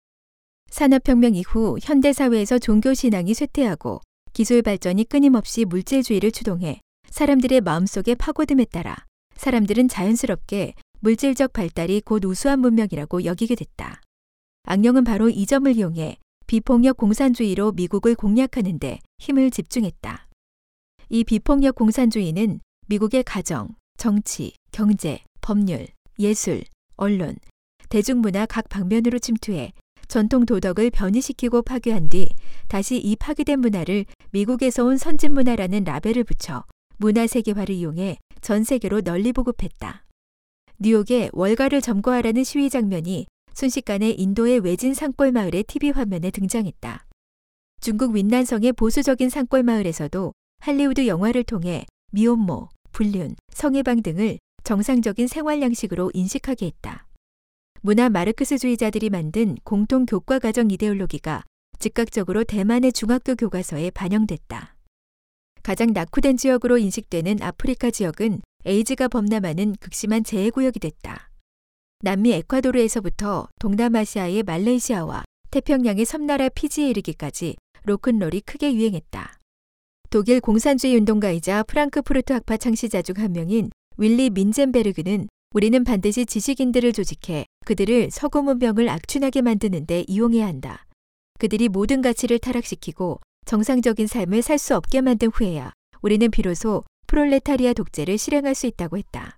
[0.70, 4.02] 산업혁명 이후 현대사회에서 종교신앙이 쇠퇴하고
[4.34, 8.98] 기술 발전이 끊임없이 물질주의를 추동해 사람들의 마음속에 파고듦에 따라
[9.38, 14.02] 사람들은 자연스럽게 물질적 발달이 곧 우수한 문명이라고 여기게 됐다.
[14.64, 20.28] 악령은 바로 이 점을 이용해 비폭력 공산주의로 미국을 공략하는데 힘을 집중했다.
[21.10, 25.88] 이 비폭력 공산주의는 미국의 가정, 정치, 경제, 법률,
[26.20, 26.64] 예술,
[26.98, 27.36] 언론,
[27.90, 29.72] 대중문화 각 방면으로 침투해
[30.08, 32.30] 전통 도덕을 변이시키고 파괴한 뒤
[32.68, 36.64] 다시 이 파괴된 문화를 미국에서 온 선진 문화라는 라벨을 붙여
[36.98, 40.06] 문화 세계화를 이용해 전 세계로 널리 보급했다.
[40.78, 47.06] 뉴욕의 월가를 점거하라는 시위 장면이 순식간에 인도의 외진 산골 마을의 TV 화면에 등장했다.
[47.80, 56.12] 중국 윈난성의 보수적인 산골 마을에서도 할리우드 영화를 통해 미혼모, 불륜, 성해방 등을 정상적인 생활 양식으로
[56.14, 57.08] 인식하게 했다.
[57.86, 61.44] 문화 마르크스주의자들이 만든 공통 교과 과정 이데올로기가
[61.78, 64.76] 즉각적으로 대만의 중학교 교과서에 반영됐다.
[65.62, 71.30] 가장 낙후된 지역으로 인식되는 아프리카 지역은 에이즈가 범람하는 극심한 재해 구역이 됐다.
[72.00, 79.38] 남미 에콰도르에서부터 동남아시아의 말레이시아와 태평양의 섬나라 피지에 이르기까지 로큰롤이 크게 유행했다.
[80.10, 87.46] 독일 공산주의 운동가이자 프랑크푸르트 학파 창시자 중 한 명인 윌리 민젠베르그는 우리는 반드시 지식인들을 조직해
[87.66, 90.86] 그들을 서구 문명을 악춘하게 만드는 데 이용해야 한다.
[91.40, 98.18] 그들이 모든 가치를 타락시키고 정상적인 삶을 살 수 없게 만든 후에야 우리는 비로소 프롤레타리아 독재를
[98.18, 99.38] 실행할 수 있다고 했다.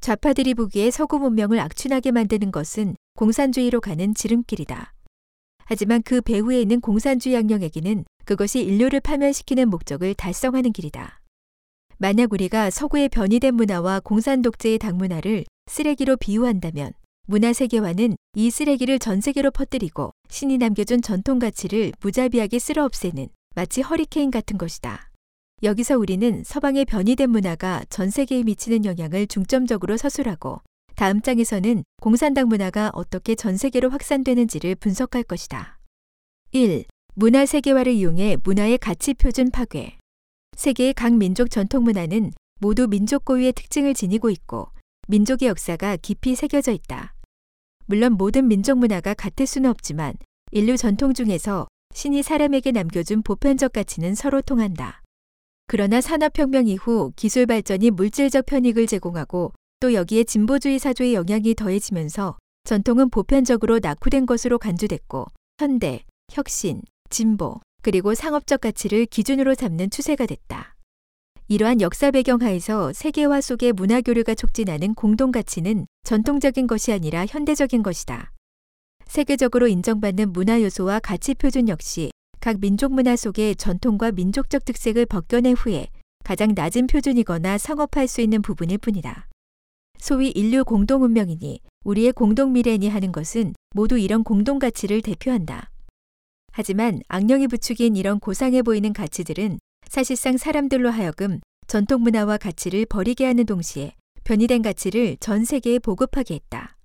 [0.00, 4.92] 좌파들이 보기에 서구 문명을 악춘하게 만드는 것은 공산주의로 가는 지름길이다.
[5.66, 11.20] 하지만 그 배후에 있는 공산주의 양령에게는 그것이 인류를 파멸시키는 목적을 달성하는 길이다.
[11.98, 16.92] 만약 우리가 서구의 변이된 문화와 공산 독재의 당문화를 쓰레기로 비유한다면
[17.26, 23.80] 문화 세계화는 이 쓰레기를 전 세계로 퍼뜨리고 신이 남겨준 전통 가치를 무자비하게 쓸어 없애는 마치
[23.80, 25.10] 허리케인 같은 것이다.
[25.62, 30.60] 여기서 우리는 서방의 변이된 문화가 전 세계에 미치는 영향을 중점적으로 서술하고
[30.96, 35.78] 다음 장에서는 공산당 문화가 어떻게 전 세계로 확산되는지를 분석할 것이다.
[36.52, 36.84] 1.
[37.14, 39.96] 문화 세계화를 이용해 문화의 가치 표준 파괴.
[40.56, 44.68] 세계의 각 민족 전통 문화는 모두 민족 고유의 특징을 지니고 있고
[45.08, 47.13] 민족의 역사가 깊이 새겨져 있다.
[47.86, 50.14] 물론 모든 민족 문화가 같을 수는 없지만
[50.52, 55.02] 인류 전통 중에서 신이 사람에게 남겨준 보편적 가치는 서로 통한다.
[55.66, 63.10] 그러나 산업혁명 이후 기술 발전이 물질적 편익을 제공하고 또 여기에 진보주의 사조의 영향이 더해지면서 전통은
[63.10, 65.26] 보편적으로 낙후된 것으로 간주됐고
[65.58, 70.73] 현대, 혁신, 진보, 그리고 상업적 가치를 기준으로 잡는 추세가 됐다.
[71.46, 77.82] 이러한 역사 배경 하에서 세계화 속의 문화 교류가 촉진하는 공동 가치는 전통적인 것이 아니라 현대적인
[77.82, 78.32] 것이다.
[79.06, 85.54] 세계적으로 인정받는 문화 요소와 가치 표준 역시 각 민족 문화 속의 전통과 민족적 특색을 벗겨낸
[85.54, 85.88] 후에
[86.24, 89.28] 가장 낮은 표준이거나 상업할 수 있는 부분일 뿐이다.
[89.98, 95.70] 소위 인류 공동 운명이니 우리의 공동 미래니 하는 것은 모두 이런 공동 가치를 대표한다.
[96.52, 99.58] 하지만 악령이 부추긴 이런 고상해 보이는 가치들은
[99.88, 106.76] 사실상 사람들로 하여금 전통 문화와 가치를 버리게 하는 동시에 변이된 가치를 전 세계에 보급하게 했다.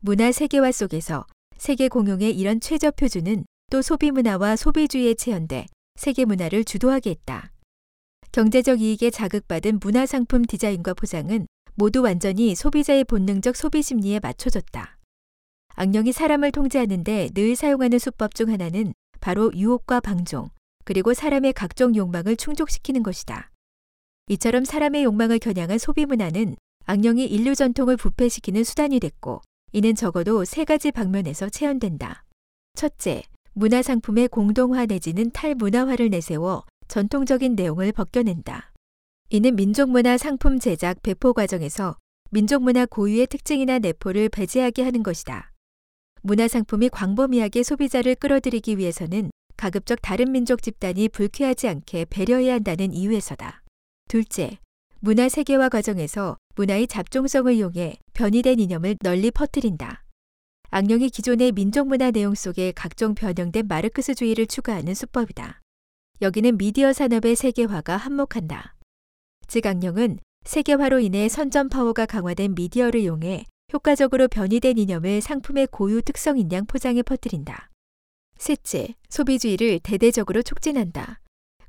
[0.00, 6.64] 문화 세계화 속에서 세계 공용의 이런 최저 표준은 또 소비 문화와 소비주의에 체현돼 세계 문화를
[6.64, 7.52] 주도하게 했다.
[8.32, 14.98] 경제적 이익에 자극받은 문화 상품 디자인과 포장은 모두 완전히 소비자의 본능적 소비 심리에 맞춰졌다.
[15.74, 20.48] 악령이 사람을 통제하는데 늘 사용하는 수법 중 하나는 바로 유혹과 방종,
[20.86, 23.50] 그리고 사람의 각종 욕망을 충족시키는 것이다.
[24.28, 30.64] 이처럼 사람의 욕망을 겨냥한 소비 문화는 악령이 인류 전통을 부패시키는 수단이 됐고, 이는 적어도 세
[30.64, 32.24] 가지 방면에서 체현된다.
[32.76, 38.72] 첫째, 문화 상품의 공동화 내지는 탈문화화를 내세워 전통적인 내용을 벗겨낸다.
[39.30, 41.96] 이는 민족문화 상품 제작 배포 과정에서
[42.30, 45.52] 민족문화 고유의 특징이나 내포를 배제하게 하는 것이다.
[46.22, 53.62] 문화 상품이 광범위하게 소비자를 끌어들이기 위해서는 가급적 다른 민족 집단이 불쾌하지 않게 배려해야 한다는 이유에서다.
[54.08, 54.58] 둘째,
[55.00, 60.04] 문화 세계화 과정에서 문화의 잡종성을 이용해 변이된 이념을 널리 퍼뜨린다.
[60.70, 65.60] 악령이 기존의 민족 문화 내용 속에 각종 변형된 마르크스주의를 추가하는 수법이다.
[66.22, 68.74] 여기는 미디어 산업의 세계화가 한몫한다.
[69.46, 76.50] 즉 악령은 세계화로 인해 선전 파워가 강화된 미디어를 이용해 효과적으로 변이된 이념을 상품의 고유 특성인
[76.52, 77.70] 양 포장해 퍼뜨린다.
[78.38, 81.20] 셋째, 소비주의를 대대적으로 촉진한다.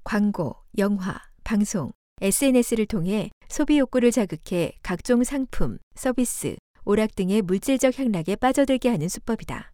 [0.03, 1.91] 광고, 영화, 방송,
[2.21, 6.55] SNS를 통해 소비 욕구를 자극해 각종 상품, 서비스,
[6.85, 9.71] 오락 등의 물질적 향락에 빠져들게 하는 수법이다.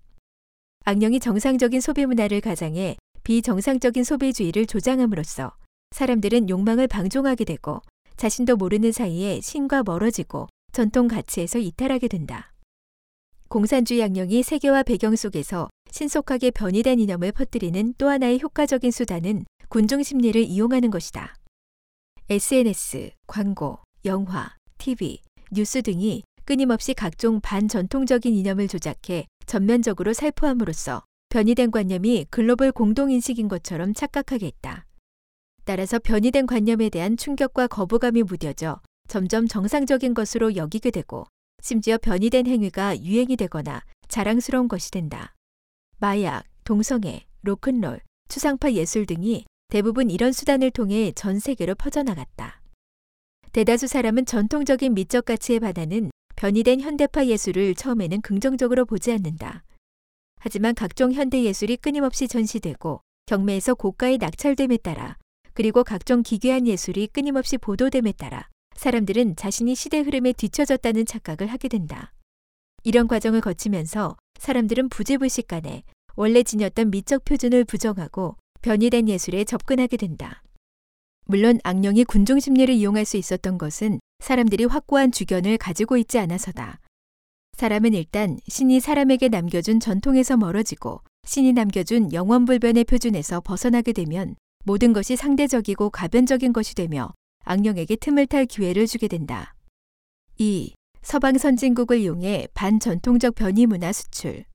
[0.85, 5.55] 악령이 정상적인 소비 문화를 가장해 비정상적인 소비주의를 조장함으로써
[5.91, 7.81] 사람들은 욕망을 방종하게 되고
[8.17, 12.52] 자신도 모르는 사이에 신과 멀어지고 전통 가치에서 이탈하게 된다.
[13.53, 20.41] 공산주의 악령이 세계화 배경 속에서 신속하게 변이된 이념을 퍼뜨리는 또 하나의 효과적인 수단은 군중 심리를
[20.41, 21.35] 이용하는 것이다.
[22.31, 25.19] SNS, 광고, 영화, TV,
[25.51, 34.47] 뉴스 등이 끊임없이 각종 반전통적인 이념을 조작해 전면적으로 살포함으로써 변이된 관념이 글로벌 공동인식인 것처럼 착각하게
[34.47, 34.87] 했다.
[35.63, 41.27] 따라서 변이된 관념에 대한 충격과 거부감이 무뎌져 점점 정상적인 것으로 여기게 되고
[41.63, 45.33] 심지어 변이된 행위가 유행이 되거나 자랑스러운 것이 된다.
[45.97, 52.61] 마약, 동성애, 로큰롤, 추상파 예술 등이 대부분 이런 수단을 통해 전 세계로 퍼져나갔다.
[53.53, 59.63] 대다수 사람은 전통적인 미적 가치에 반하는 변이된 현대파 예술을 처음에는 긍정적으로 보지 않는다.
[60.41, 65.17] 하지만 각종 현대 예술이 끊임없이 전시되고 경매에서 고가의 낙찰됨에 따라
[65.53, 72.13] 그리고 각종 기괴한 예술이 끊임없이 보도됨에 따라 사람들은 자신이 시대 흐름에 뒤처졌다는 착각을 하게 된다.
[72.83, 75.83] 이런 과정을 거치면서 사람들은 부재불식 간에
[76.15, 80.43] 원래 지녔던 미적 표준을 부정하고 변이된 예술에 접근하게 된다.
[81.25, 86.79] 물론 악령이 군중 심리를 이용할 수 있었던 것은 사람들이 확고한 주견을 가지고 있지 않아서다.
[87.53, 95.15] 사람은 일단 신이 사람에게 남겨준 전통에서 멀어지고 신이 남겨준 영원불변의 표준에서 벗어나게 되면 모든 것이
[95.15, 97.13] 상대적이고 가변적인 것이 되며
[97.43, 99.55] 악령에게 틈을 탈 기회를 주게 된다.
[100.37, 100.73] 2.
[101.01, 104.45] 서방 선진국을 이용해 반전통적 변이 문화 수출.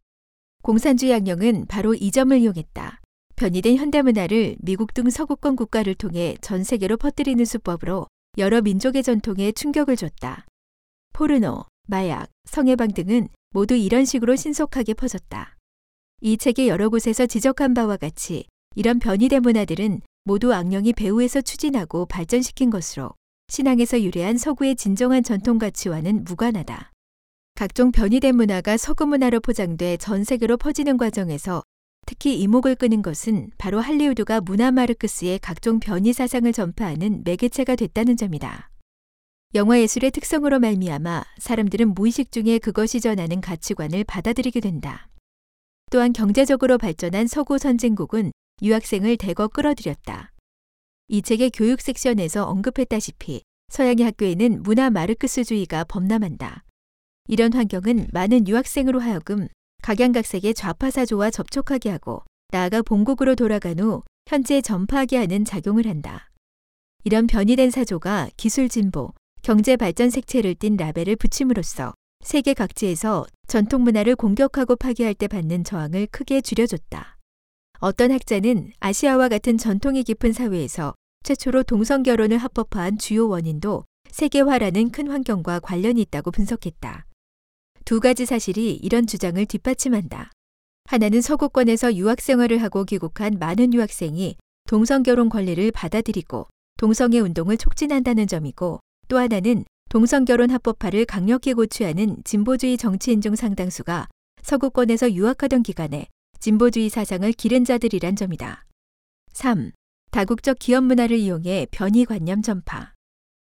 [0.62, 3.00] 공산주의 악령은 바로 이 점을 이용했다.
[3.36, 9.52] 변이된 현대 문화를 미국 등 서구권 국가를 통해 전 세계로 퍼뜨리는 수법으로 여러 민족의 전통에
[9.52, 10.46] 충격을 줬다.
[11.12, 15.56] 포르노, 마약, 성해방 등은 모두 이런 식으로 신속하게 퍼졌다.
[16.20, 22.68] 이 책의 여러 곳에서 지적한 바와 같이 이런 변이된 문화들은 모두 악령이 배후에서 추진하고 발전시킨
[22.68, 23.14] 것으로
[23.48, 26.92] 신앙에서 유래한 서구의 진정한 전통 가치와는 무관하다.
[27.54, 31.62] 각종 변이된 문화가 서구 문화로 포장돼 전 세계로 퍼지는 과정에서
[32.04, 38.68] 특히 이목을 끄는 것은 바로 할리우드가 문화 마르크스의 각종 변이 사상을 전파하는 매개체가 됐다는 점이다.
[39.54, 45.08] 영화 예술의 특성으로 말미암아 사람들은 무의식 중에 그것이 전하는 가치관을 받아들이게 된다.
[45.90, 48.30] 또한 경제적으로 발전한 서구 선진국은
[48.60, 50.32] 유학생을 대거 끌어들였다.
[51.08, 56.64] 이 책의 교육 섹션에서 언급했다시피 서양의 학교에는 문화 마르크스주의가 범람한다.
[57.28, 59.48] 이런 환경은 많은 유학생으로 하여금
[59.82, 66.30] 각양각색의 좌파 사조와 접촉하게 하고 나아가 본국으로 돌아간 후 현재 전파하게 하는 작용을 한다.
[67.04, 71.94] 이런 변이된 사조가 기술 진보, 경제 발전 색채를 띤 라벨을 붙임으로써
[72.24, 77.17] 세계 각지에서 전통 문화를 공격하고 파괴할 때 받는 저항을 크게 줄여줬다.
[77.80, 85.08] 어떤 학자는 아시아와 같은 전통이 깊은 사회에서 최초로 동성 결혼을 합법화한 주요 원인도 세계화라는 큰
[85.08, 87.06] 환경과 관련이 있다고 분석했다.
[87.84, 90.32] 두 가지 사실이 이런 주장을 뒷받침한다.
[90.86, 94.36] 하나는 서구권에서 유학 생활을 하고 귀국한 많은 유학생이
[94.68, 96.48] 동성 결혼 권리를 받아들이고
[96.78, 104.08] 동성애 운동을 촉진한다는 점이고 또 하나는 동성 결혼 합법화를 강력히 고취하는 진보주의 정치인 중 상당수가
[104.42, 106.08] 서구권에서 유학하던 기간에
[106.40, 108.64] 진보주의 사상을 기른 자들이란 점이다.
[109.32, 109.72] 3.
[110.10, 112.92] 다국적 기업 문화를 이용해 변이관념 전파.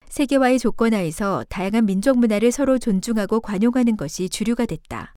[0.09, 5.15] 세계화의 조건 하에서 다양한 민족 문화를 서로 존중하고 관용하는 것이 주류가 됐다.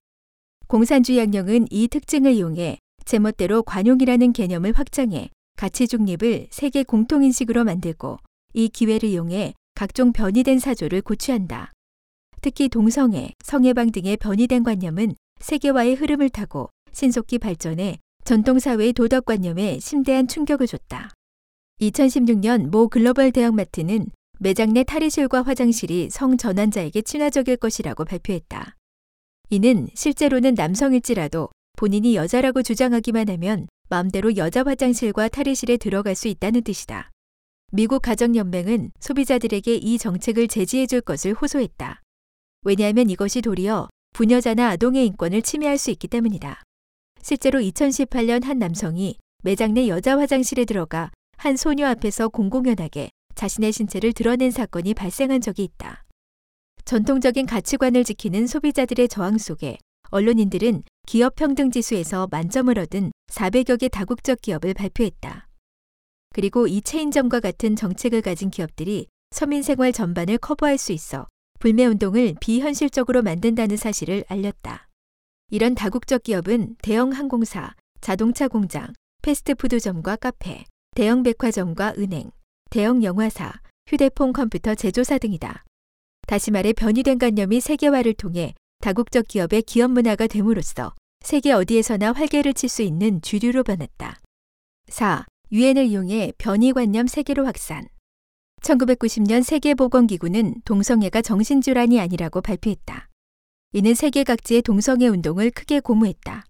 [0.68, 8.18] 공산주의 양령은 이 특징을 이용해 제멋대로 관용이라는 개념을 확장해 가치 중립을 세계 공통인식으로 만들고
[8.54, 11.72] 이 기회를 이용해 각종 변이된 사조를 고취한다.
[12.42, 20.68] 특히 동성애, 성해방 등의 변이된 관념은 세계화의 흐름을 타고 신속히 발전해 전통사회의 도덕관념에 심대한 충격을
[20.68, 21.10] 줬다.
[21.82, 28.76] 2016년 모 글로벌 대형마트는 매장 내 탈의실과 화장실이 성 전환자에게 친화적일 것이라고 발표했다.
[29.50, 37.12] 이는 실제로는 남성일지라도 본인이 여자라고 주장하기만 하면 마음대로 여자 화장실과 탈의실에 들어갈 수 있다는 뜻이다.
[37.72, 42.02] 미국 가정연맹은 소비자들에게 이 정책을 제지해 줄 것을 호소했다.
[42.64, 46.62] 왜냐하면 이것이 도리어 부녀자나 아동의 인권을 침해할 수 있기 때문이다.
[47.24, 54.14] 실제로 2018년 한 남성이 매장 내 여자 화장실에 들어가 한 소녀 앞에서 공공연하게 자신의 신체를
[54.14, 56.04] 드러낸 사건이 발생한 적이 있다.
[56.86, 59.78] 전통적인 가치관을 지키는 소비자들의 저항 속에
[60.10, 65.48] 언론인들은 기업 평등 지수에서 만점을 얻은 400여 개 다국적 기업을 발표했다.
[66.34, 71.28] 그리고 이 체인점과 같은 정책을 가진 기업들이 서민 생활 전반을 커버할 수 있어
[71.60, 74.91] 불매 운동을 비현실적으로 만든다는 사실을 알렸다.
[75.54, 80.64] 이런 다국적 기업은 대형 항공사, 자동차 공장, 패스트푸드점과 카페,
[80.96, 82.32] 대형 백화점과 은행,
[82.70, 83.52] 대형 영화사,
[83.86, 85.66] 휴대폰 컴퓨터 제조사 등이다.
[86.26, 92.70] 다시 말해 변이된 관념이 세계화를 통해 다국적 기업의 기업 문화가 됨으로써 세계 어디에서나 활개를 칠
[92.70, 94.22] 수 있는 주류로 변했다.
[94.88, 95.26] 4.
[95.52, 97.90] 유엔을 이용해 변이관념 세계로 확산.
[98.62, 103.11] 1990년 세계보건기구는 동성애가 정신질환이 아니라고 발표했다.
[103.74, 106.44] 이는 세계 각지의 동성애 운동을 크게 고무했다.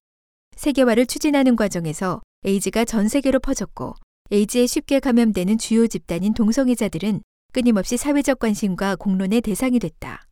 [0.56, 3.94] 세계화를 추진하는 과정에서 에이즈가 전 세계로 퍼졌고
[4.32, 7.22] 에이즈에 쉽게 감염되는 주요 집단인 동성애자들은
[7.54, 10.28] 끊임없이 사회적 관심과 공론의 대상이 됐다.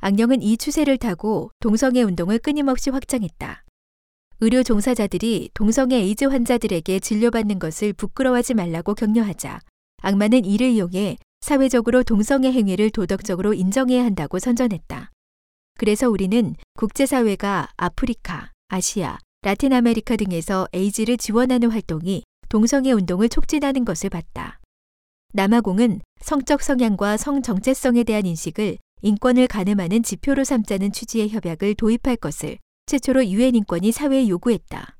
[0.00, 3.64] 악령은 이 추세를 타고 동성애 운동을 끊임없이 확장했다.
[4.38, 9.58] 의료 종사자들이 동성애 에이즈 환자들에게 진료받는 것을 부끄러워하지 말라고 격려하자
[10.02, 15.10] 악마는 이를 이용해 사회적으로 동성애 행위를 도덕적으로 인정해야 한다고 선전했다.
[15.78, 24.10] 그래서 우리는 국제사회가 아프리카, 아시아, 라틴 아메리카 등에서 에이즈를 지원하는 활동이 동성애 운동을 촉진하는 것을
[24.10, 24.60] 봤다.
[25.32, 32.58] 남아공은 성적 성향과 성 정체성에 대한 인식을 인권을 가늠하는 지표로 삼자는 취지의 협약을 도입할 것을
[32.86, 34.96] 최초로 유엔 인권이사회에 요구했다.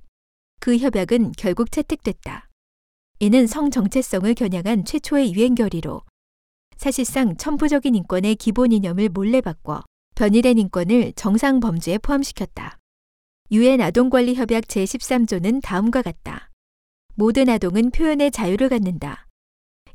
[0.59, 2.49] 그 협약은 결국 채택됐다.
[3.21, 6.03] 이는 성 정체성을 겨냥한 최초의 유엔 결의로
[6.77, 9.85] 사실상 천부적인 인권의 기본 이념을 몰래 바꿔
[10.23, 12.79] 변이된 인권을 정상 범주에 포함시켰다.
[13.51, 16.49] 유엔 아동권리 협약 제13조는 다음과 같다.
[17.17, 19.27] 모든 아동은 표현의 자유를 갖는다.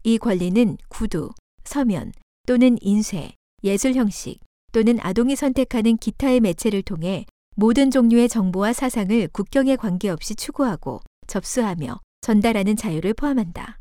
[0.03, 1.29] 이 권리는 구두,
[1.63, 2.11] 서면
[2.45, 4.41] 또는 인쇄, 예술 형식
[4.73, 7.25] 또는 아동이 선택하는 기타의 매체를 통해
[7.55, 13.79] 모든 종류의 정보와 사상을 국경에 관계없이 추구하고 접수하며 전달하는 자유를 포함한다.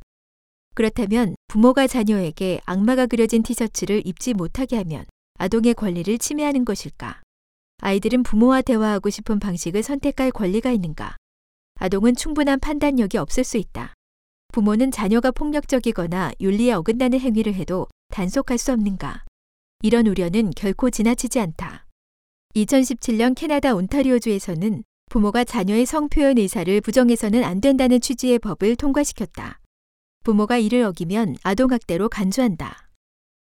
[0.76, 5.06] 그렇다면 부모가 자녀에게 악마가 그려진 티셔츠를 입지 못하게 하면
[5.38, 7.20] 아동의 권리를 침해하는 것일까?
[7.82, 11.16] 아이들은 부모와 대화하고 싶은 방식을 선택할 권리가 있는가?
[11.78, 13.94] 아동은 충분한 판단력이 없을 수 있다.
[14.52, 19.24] 부모는 자녀가 폭력적이거나 윤리에 어긋나는 행위를 해도 단속할 수 없는가?
[19.82, 21.84] 이런 우려는 결코 지나치지 않다.
[22.54, 29.60] 2017년 캐나다 온타리오주에서는 부모가 자녀의 성표현 의사를 부정해서는 안 된다는 취지의 법을 통과시켰다.
[30.24, 32.85] 부모가 이를 어기면 아동학대로 간주한다.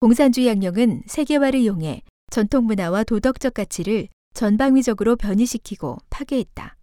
[0.01, 6.77] 공산주의 양령은 세계화를 이용해 전통 문화와 도덕적 가치를 전방위적으로 변이시키고 파괴했다.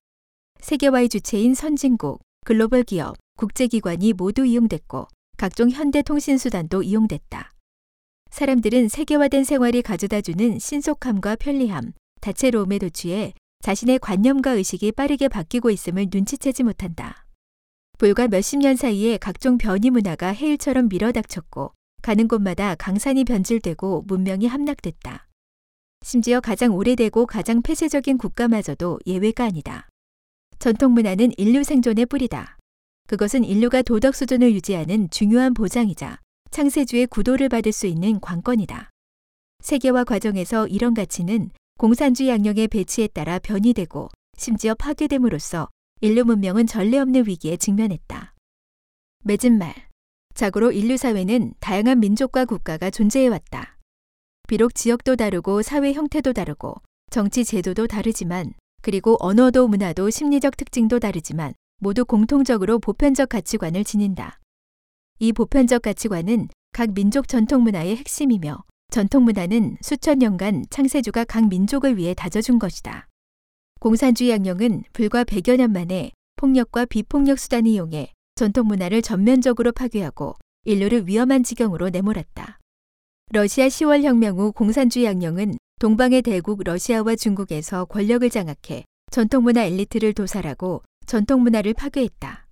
[0.61, 5.09] 세계화의 주체인 선진국, 글로벌 기업, 국제기관이 모두 이용됐고
[5.39, 7.51] 각종 현대 통신 수단도 이용됐다.
[8.31, 16.65] 사람들은 세계화된 생활이 가져다주는 신속함과 편리함, 다채로움에 도취해 자신의 관념과 의식이 빠르게 바뀌고 있음을 눈치채지
[16.65, 17.25] 못한다.
[17.97, 25.27] 불과 몇십 년 사이에 각종 변이 문화가 해일처럼 밀어닥쳤고 가는 곳마다 강산이 변질되고 문명이 함락됐다.
[26.03, 29.89] 심지어 가장 오래되고 가장 폐쇄적인 국가마저도 예외가 아니다.
[30.59, 32.57] 전통 문화는 인류 생존의 뿌리다.
[33.09, 36.21] 그것은 인류가 도덕 수준을 유지하는 중요한 보장이자
[36.51, 38.91] 창세주의 구도를 받을 수 있는 관건이다.
[39.61, 45.69] 세계화 과정에서 이런 가치는 공산주의 양령의 배치에 따라 변이되고 심지어 파괴됨으로써
[46.01, 48.35] 인류 문명은 전례 없는 위기에 직면했다.
[49.25, 49.86] 맺은 말.
[50.37, 53.79] 자고로 인류 사회는 다양한 민족과 국가가 존재해왔다.
[54.47, 56.77] 비록 지역도 다르고 사회 형태도 다르고
[57.11, 64.39] 정치 제도도 다르지만 그리고 언어도 문화도 심리적 특징도 다르지만 모두 공통적으로 보편적 가치관을 지닌다.
[65.21, 71.97] 이 보편적 가치관은 각 민족 전통 문화의 핵심이며 전통 문화는 수천 년간 창세주가 각 민족을
[71.97, 73.09] 위해 다져준 것이다.
[73.81, 80.35] 공산주의 양령은 불과 100여 년 만에 폭력과 비폭력 수단을 이용해 전통 문화를 전면적으로 파괴하고
[80.65, 82.59] 인류를 위험한 지경으로 내몰았다.
[83.33, 90.83] 러시아 10월 혁명 후 공산주의 양령은 동방의 대국 러시아와 중국에서 권력을 장악해 전통문화 엘리트를 도살하고
[91.07, 92.47] 전통문화를 파괴했다.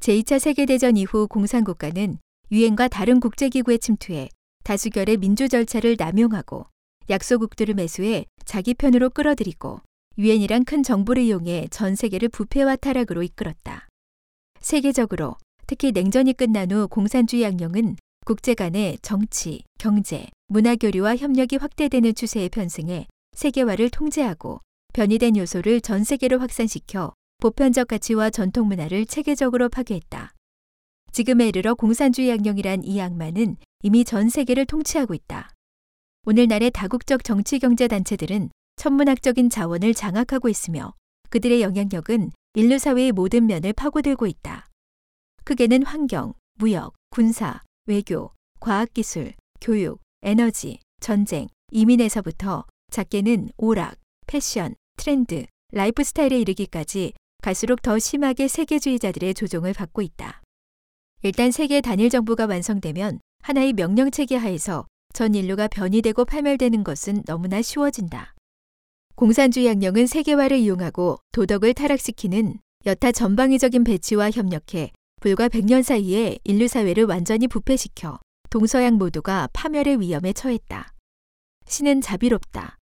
[0.00, 2.18] 제2차 세계대전 이후 공산국가는
[2.52, 4.28] 유엔과 다른 국제기구에 침투해
[4.64, 6.66] 다수결의 민주 절차를 남용하고
[7.08, 9.80] 약소국들을 매수해 자기 편으로 끌어들이고
[10.18, 13.88] 유엔이란 큰 정부를 이용해 전 세계를 부패와 타락으로 이끌었다.
[14.60, 15.36] 세계적으로
[15.66, 22.48] 특히 냉전이 끝난 후 공산주의 양령은 국제 간의 정치, 경제, 문화 교류와 협력이 확대되는 추세에
[22.48, 24.60] 편승해 세계화를 통제하고
[24.92, 30.34] 변이된 요소를 전 세계로 확산시켜 보편적 가치와 전통 문화를 체계적으로 파괴했다.
[31.12, 35.50] 지금에 이르러 공산주의 양령이란 이 악마는 이미 전 세계를 통치하고 있다.
[36.26, 40.94] 오늘날의 다국적 정치 경제 단체들은 천문학적인 자원을 장악하고 있으며
[41.30, 44.66] 그들의 영향력은 인류 사회의 모든 면을 파고들고 있다.
[45.44, 53.96] 크게는 환경, 무역, 군사, 외교, 과학기술, 교육, 에너지, 전쟁, 이민에서부터 작게는 오락,
[54.26, 60.42] 패션, 트렌드, 라이프 스타일에 이르기까지 갈수록 더 심하게 세계주의자들의 조종을 받고 있다.
[61.22, 67.62] 일단 세계 단일 정부가 완성되면 하나의 명령 체계 하에서 전 인류가 변이되고 파멸되는 것은 너무나
[67.62, 68.34] 쉬워진다.
[69.18, 77.02] 공산주의 양령은 세계화를 이용하고 도덕을 타락시키는 여타 전방위적인 배치와 협력해 불과 100년 사이에 인류 사회를
[77.02, 80.94] 완전히 부패시켜 동서양 모두가 파멸의 위험에 처했다.
[81.66, 82.76] 신은 자비롭다.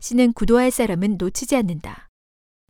[0.00, 2.08] 신은 구도할 사람은 놓치지 않는다.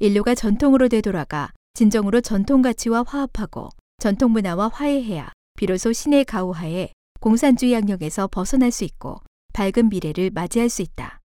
[0.01, 6.91] 인류가 전통으로 되돌아가 진정으로 전통 가치와 화합하고 전통 문화와 화해해야 비로소 신의 가호하에
[7.21, 9.21] 공산주의 양령에서 벗어날 수 있고
[9.53, 11.21] 밝은 미래를 맞이할 수 있다.